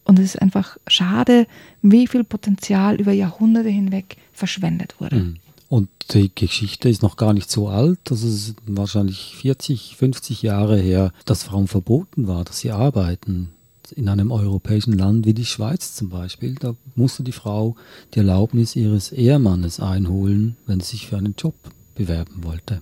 Und 0.04 0.18
es 0.18 0.34
ist 0.34 0.42
einfach 0.42 0.76
schade, 0.86 1.46
wie 1.80 2.06
viel 2.06 2.24
Potenzial 2.24 3.00
über 3.00 3.12
Jahrhunderte 3.12 3.68
hinweg 3.68 4.16
verschwendet 4.42 4.96
wurde. 4.98 5.16
Mhm. 5.16 5.36
Und 5.68 5.88
die 6.12 6.32
Geschichte 6.34 6.88
ist 6.88 7.00
noch 7.00 7.16
gar 7.16 7.32
nicht 7.32 7.48
so 7.48 7.68
alt. 7.68 8.00
Das 8.04 8.24
ist 8.24 8.56
wahrscheinlich 8.66 9.36
40, 9.36 9.94
50 9.96 10.42
Jahre 10.42 10.76
her, 10.76 11.12
dass 11.26 11.44
Frauen 11.44 11.68
verboten 11.68 12.26
war, 12.26 12.44
dass 12.44 12.58
sie 12.58 12.72
arbeiten. 12.72 13.50
In 13.94 14.08
einem 14.08 14.32
europäischen 14.32 14.94
Land 14.98 15.26
wie 15.26 15.32
die 15.32 15.44
Schweiz 15.44 15.94
zum 15.94 16.08
Beispiel, 16.08 16.56
da 16.56 16.74
musste 16.96 17.22
die 17.22 17.30
Frau 17.32 17.76
die 18.14 18.18
Erlaubnis 18.18 18.74
ihres 18.74 19.12
Ehemannes 19.12 19.78
einholen, 19.78 20.56
wenn 20.66 20.80
sie 20.80 20.96
sich 20.96 21.06
für 21.06 21.18
einen 21.18 21.36
Job 21.38 21.54
bewerben 21.94 22.42
wollte. 22.42 22.80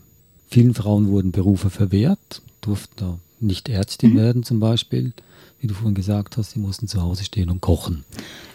Vielen 0.49 0.73
Frauen 0.73 1.09
wurden 1.09 1.31
Berufe 1.31 1.68
verwehrt, 1.68 2.40
durften 2.62 3.20
nicht 3.38 3.68
Ärztin 3.68 4.14
mhm. 4.14 4.18
werden 4.18 4.42
zum 4.44 4.61
Beispiel 4.61 5.12
wie 5.61 5.66
du 5.66 5.75
vorhin 5.75 5.94
gesagt 5.94 6.37
hast, 6.37 6.55
die 6.55 6.59
mussten 6.59 6.88
zu 6.88 7.03
Hause 7.03 7.25
stehen 7.25 7.51
und 7.51 7.61
kochen. 7.61 8.05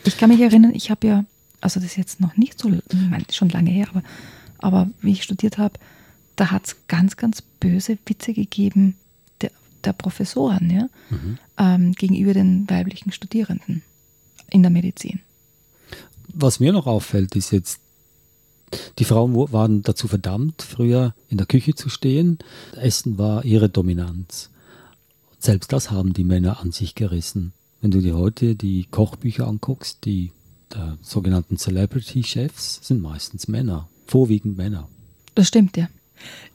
Ich 0.04 0.18
kann 0.18 0.30
mich 0.30 0.42
erinnern, 0.42 0.74
ich 0.74 0.90
habe 0.90 1.08
ja, 1.08 1.26
also 1.66 1.80
das 1.80 1.90
ist 1.90 1.98
jetzt 1.98 2.20
noch 2.22 2.38
nicht 2.38 2.60
so, 2.60 2.70
ich 2.70 3.10
meine, 3.10 3.26
schon 3.32 3.50
lange 3.50 3.72
her, 3.72 3.88
aber, 3.90 4.04
aber 4.60 4.90
wie 5.02 5.14
ich 5.14 5.24
studiert 5.24 5.58
habe, 5.58 5.80
da 6.36 6.52
hat 6.52 6.68
es 6.68 6.76
ganz, 6.88 7.18
ganz 7.18 7.42
böse 7.42 7.98
Witze 8.06 8.34
gegeben 8.34 8.96
der, 9.42 9.50
der 9.84 9.94
Professoren 9.94 10.70
ja, 10.70 10.90
mhm. 11.10 11.40
ähm, 11.58 11.92
gegenüber 11.94 12.36
den 12.36 12.70
weiblichen 12.70 13.12
Studierenden 13.12 13.82
in 14.52 14.62
der 14.62 14.70
Medizin. 14.70 15.22
Was 16.28 16.60
mir 16.60 16.72
noch 16.72 16.86
auffällt, 16.86 17.36
ist 17.36 17.50
jetzt, 17.50 17.80
die 19.00 19.06
Frauen 19.06 19.34
waren 19.52 19.82
dazu 19.82 20.08
verdammt, 20.08 20.62
früher 20.62 21.16
in 21.30 21.38
der 21.38 21.48
Küche 21.48 21.74
zu 21.74 21.90
stehen. 21.90 22.38
Essen 22.76 23.18
war 23.18 23.44
ihre 23.44 23.70
Dominanz. 23.70 24.52
Selbst 25.40 25.74
das 25.74 25.90
haben 25.90 26.14
die 26.14 26.26
Männer 26.26 26.60
an 26.60 26.72
sich 26.72 26.94
gerissen. 26.94 27.54
Wenn 27.82 27.90
du 27.90 28.02
dir 28.02 28.16
heute 28.16 28.56
die 28.56 28.86
Kochbücher 28.92 29.48
anguckst, 29.48 30.06
die 30.06 30.32
sogenannten 31.02 31.58
Celebrity-Chefs 31.58 32.80
sind 32.84 33.02
meistens 33.02 33.48
Männer, 33.48 33.88
vorwiegend 34.08 34.58
Männer. 34.58 34.88
Das 35.36 35.48
stimmt, 35.48 35.78
ja. 35.78 35.88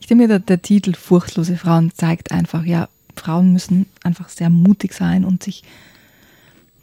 Ich 0.00 0.06
denke 0.06 0.22
mir, 0.22 0.28
der, 0.28 0.38
der 0.38 0.62
Titel 0.62 0.94
Furchtlose 0.94 1.56
Frauen 1.56 1.92
zeigt 1.94 2.33
einfach, 2.33 2.64
ja, 2.64 2.88
Frauen 3.16 3.52
müssen 3.52 3.87
einfach 4.02 4.28
sehr 4.28 4.50
mutig 4.50 4.94
sein 4.94 5.24
und 5.24 5.42
sich 5.42 5.62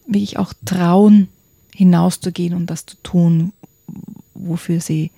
wirklich 0.06 0.38
auch 0.38 0.54
trauen, 0.66 1.28
hinauszugehen 1.74 2.54
und 2.54 2.68
das 2.68 2.86
zu 2.86 2.96
tun, 3.04 3.54
wofür 4.34 4.80
sie 4.80 5.12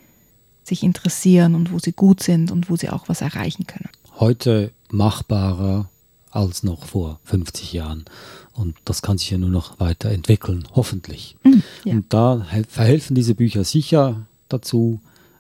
sich 0.64 0.84
interessieren 0.84 1.56
und 1.56 1.72
wo 1.72 1.80
sie 1.80 1.92
gut 1.92 2.22
sind 2.22 2.52
und 2.52 2.70
wo 2.70 2.76
sie 2.76 2.90
auch 2.90 3.10
was 3.10 3.22
erreichen 3.22 3.68
können. 3.68 3.90
Heute 4.20 4.72
machbarer, 4.90 5.90
als 6.32 6.64
noch 6.64 6.86
vor 6.86 7.20
50 7.24 7.74
Jahren. 7.74 8.06
Und 8.54 8.76
das 8.86 9.02
kann 9.02 9.18
sich 9.18 9.30
ja 9.30 9.38
nur 9.38 9.50
noch 9.50 9.80
weiterentwickeln, 9.80 10.68
hoffentlich. 10.74 11.38
Mhm, 11.44 11.64
ja. 11.86 11.94
Und 11.94 12.14
da 12.14 12.46
verhelfen 12.68 13.16
diese 13.16 13.36
Bücher 13.36 13.64
sicher 13.64 14.26
dazu, 14.50 15.00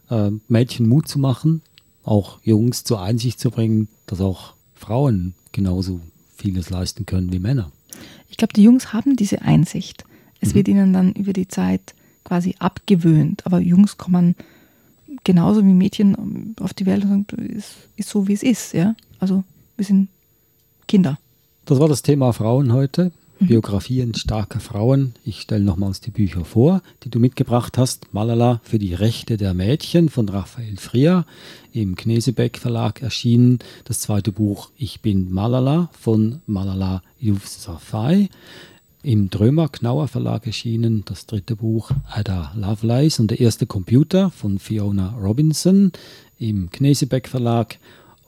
äh, 0.10 0.32
Mädchen 0.48 0.88
Mut 0.88 1.08
zu 1.08 1.20
machen, 1.20 1.62
auch 2.04 2.40
Jungs 2.44 2.84
zur 2.84 3.02
Einsicht 3.02 3.40
zu 3.40 3.52
bringen, 3.52 3.90
dass 4.06 4.22
auch 4.22 4.54
Frauen 4.74 5.34
genauso 5.52 6.00
vieles 6.38 6.70
leisten 6.70 7.06
können 7.06 7.32
wie 7.34 7.40
Männer. 7.40 7.72
Ich 8.30 8.38
glaube, 8.38 8.54
die 8.54 8.64
Jungs 8.64 8.94
haben 8.94 9.16
diese 9.16 9.42
Einsicht. 9.42 10.06
Es 10.40 10.50
mhm. 10.50 10.56
wird 10.56 10.68
ihnen 10.70 10.94
dann 10.94 11.14
über 11.14 11.34
die 11.34 11.48
Zeit 11.48 11.94
quasi 12.24 12.56
abgewöhnt. 12.60 13.46
Aber 13.46 13.60
Jungs 13.60 13.98
kommen 13.98 14.36
genauso 15.24 15.66
wie 15.66 15.74
Mädchen 15.74 16.56
auf 16.60 16.74
die 16.74 16.86
Welt 16.86 17.04
und 17.04 17.32
sagen, 17.32 17.46
ist, 17.46 17.76
ist 17.96 18.10
so, 18.10 18.28
wie 18.28 18.34
es 18.34 18.44
ist. 18.44 18.74
Ja? 18.74 18.96
Also 19.20 19.44
wir 19.76 19.86
sind 19.86 20.10
Kinder. 20.88 21.20
Das 21.70 21.80
war 21.80 21.88
das 21.88 22.02
Thema 22.02 22.34
Frauen 22.34 22.74
heute. 22.74 23.12
Biografien 23.40 24.16
starker 24.16 24.60
Frauen. 24.60 25.14
Ich 25.24 25.42
stelle 25.42 25.64
nochmals 25.64 26.02
die 26.02 26.10
Bücher 26.10 26.44
vor, 26.44 26.82
die 27.04 27.12
du 27.12 27.20
mitgebracht 27.20 27.78
hast. 27.78 28.12
Malala 28.12 28.60
für 28.64 28.80
die 28.80 28.96
Rechte 28.96 29.38
der 29.38 29.54
Mädchen 29.54 30.10
von 30.10 30.28
Raphael 30.28 30.78
Frier 30.78 31.28
im 31.72 31.96
Knesebeck 31.96 32.58
Verlag 32.58 33.04
erschienen. 33.04 33.60
Das 33.84 34.00
zweite 34.00 34.32
Buch 34.32 34.72
Ich 34.78 35.02
bin 35.02 35.32
Malala 35.32 35.92
von 35.94 36.42
Malala 36.48 37.04
Yousafzai 37.22 38.30
im 39.04 39.30
Drömer 39.30 39.70
Knauer 39.70 40.08
Verlag 40.08 40.48
erschienen. 40.48 41.04
Das 41.06 41.28
dritte 41.28 41.56
Buch 41.56 41.92
Ada 42.10 42.52
Lovelace 42.56 43.20
und 43.20 43.30
der 43.30 43.42
erste 43.42 43.68
Computer 43.68 44.32
von 44.32 44.58
Fiona 44.58 45.16
Robinson 45.22 45.92
im 46.40 46.72
Knesebeck 46.72 47.28
Verlag 47.28 47.78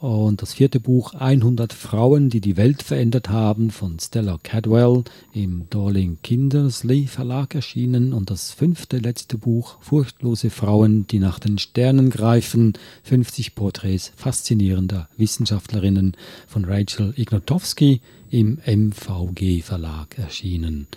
Und 0.02 0.42
das 0.42 0.56
vierte 0.56 0.80
Buch 0.80 1.14
100 1.14 1.74
Frauen, 1.74 2.32
die 2.32 2.42
die 2.42 2.58
Welt 2.58 2.82
verändert 2.82 3.30
haben 3.30 3.70
von 3.70 4.00
Stella 4.00 4.40
Cadwell 4.42 5.04
im 5.32 5.68
Dorling 5.70 6.18
Kindersley 6.24 7.06
Verlag 7.06 7.54
erschienen. 7.54 8.12
Und 8.12 8.32
das 8.32 8.50
fünfte, 8.50 8.98
letzte 8.98 9.38
Buch 9.38 9.78
Furchtlose 9.80 10.50
Frauen, 10.50 11.06
die 11.06 11.20
nach 11.20 11.38
den 11.38 11.60
Sternen 11.60 12.10
greifen. 12.10 12.74
50 13.04 13.54
Porträts 13.54 14.12
faszinierender 14.16 15.08
Wissenschaftlerinnen 15.18 16.18
von 16.48 16.66
Rachel 16.66 17.14
Ignotowski 17.16 18.02
im 18.32 18.58
MVG 18.66 19.62
Verlag 19.62 20.18
erschienen. 20.18 20.88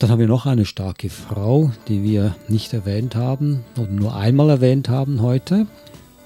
Dann 0.00 0.10
haben 0.10 0.18
wir 0.18 0.26
noch 0.26 0.46
eine 0.46 0.64
starke 0.64 1.08
Frau, 1.08 1.70
die 1.86 2.02
wir 2.02 2.34
nicht 2.48 2.72
erwähnt 2.72 3.14
haben 3.14 3.60
oder 3.78 3.92
nur 3.92 4.16
einmal 4.16 4.50
erwähnt 4.50 4.88
haben 4.88 5.22
heute. 5.22 5.68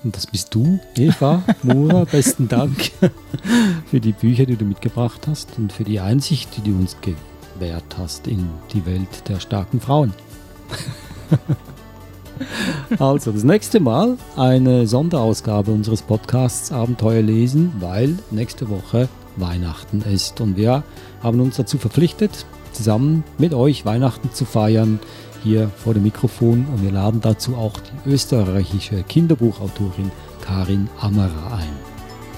Und 0.09 0.17
das 0.17 0.27
bist 0.27 0.55
du, 0.55 0.81
Eva 0.97 1.43
Mura. 1.63 2.05
Besten 2.11 2.49
Dank 2.49 2.93
für 3.91 4.01
die 4.01 4.13
Bücher, 4.13 4.47
die 4.47 4.57
du 4.57 4.65
mitgebracht 4.65 5.27
hast 5.29 5.59
und 5.59 5.71
für 5.71 5.85
die 5.85 6.01
Einsicht, 6.01 6.49
die 6.57 6.63
du 6.63 6.79
uns 6.79 6.97
gewährt 7.03 7.99
hast 7.99 8.27
in 8.27 8.49
die 8.73 8.87
Welt 8.87 9.29
der 9.29 9.39
starken 9.39 9.83
Frauen. 9.83 10.15
also, 12.99 13.33
das 13.33 13.45
nächste 13.45 13.81
Mal 13.81 14.17
eine 14.35 14.87
Sonderausgabe 14.87 15.73
unseres 15.73 16.01
Podcasts 16.01 16.73
Abenteuer 16.73 17.21
lesen, 17.21 17.75
weil 17.79 18.17
nächste 18.31 18.71
Woche 18.71 19.11
Weihnachten 19.37 20.01
ist. 20.01 20.41
Und 20.41 20.57
wir 20.57 20.85
haben 21.23 21.39
uns 21.39 21.57
dazu 21.57 21.77
verpflichtet, 21.77 22.47
zusammen 22.73 23.25
mit 23.37 23.53
euch 23.53 23.85
Weihnachten 23.85 24.33
zu 24.33 24.47
feiern 24.47 25.01
hier 25.43 25.71
vor 25.77 25.95
dem 25.95 26.03
Mikrofon 26.03 26.67
und 26.73 26.83
wir 26.83 26.93
laden 26.93 27.21
dazu 27.21 27.57
auch 27.57 27.75
die 27.81 28.11
österreichische 28.11 29.03
Kinderbuchautorin 29.03 30.11
Karin 30.41 30.89
Ammerer 31.01 31.53
ein. 31.53 31.77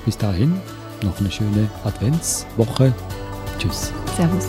Bis 0.04 0.16
dahin 0.16 0.54
noch 1.02 1.18
eine 1.20 1.30
schöne 1.30 1.68
Adventswoche. 1.84 2.92
Tschüss. 3.58 3.92
Servus. 4.16 4.48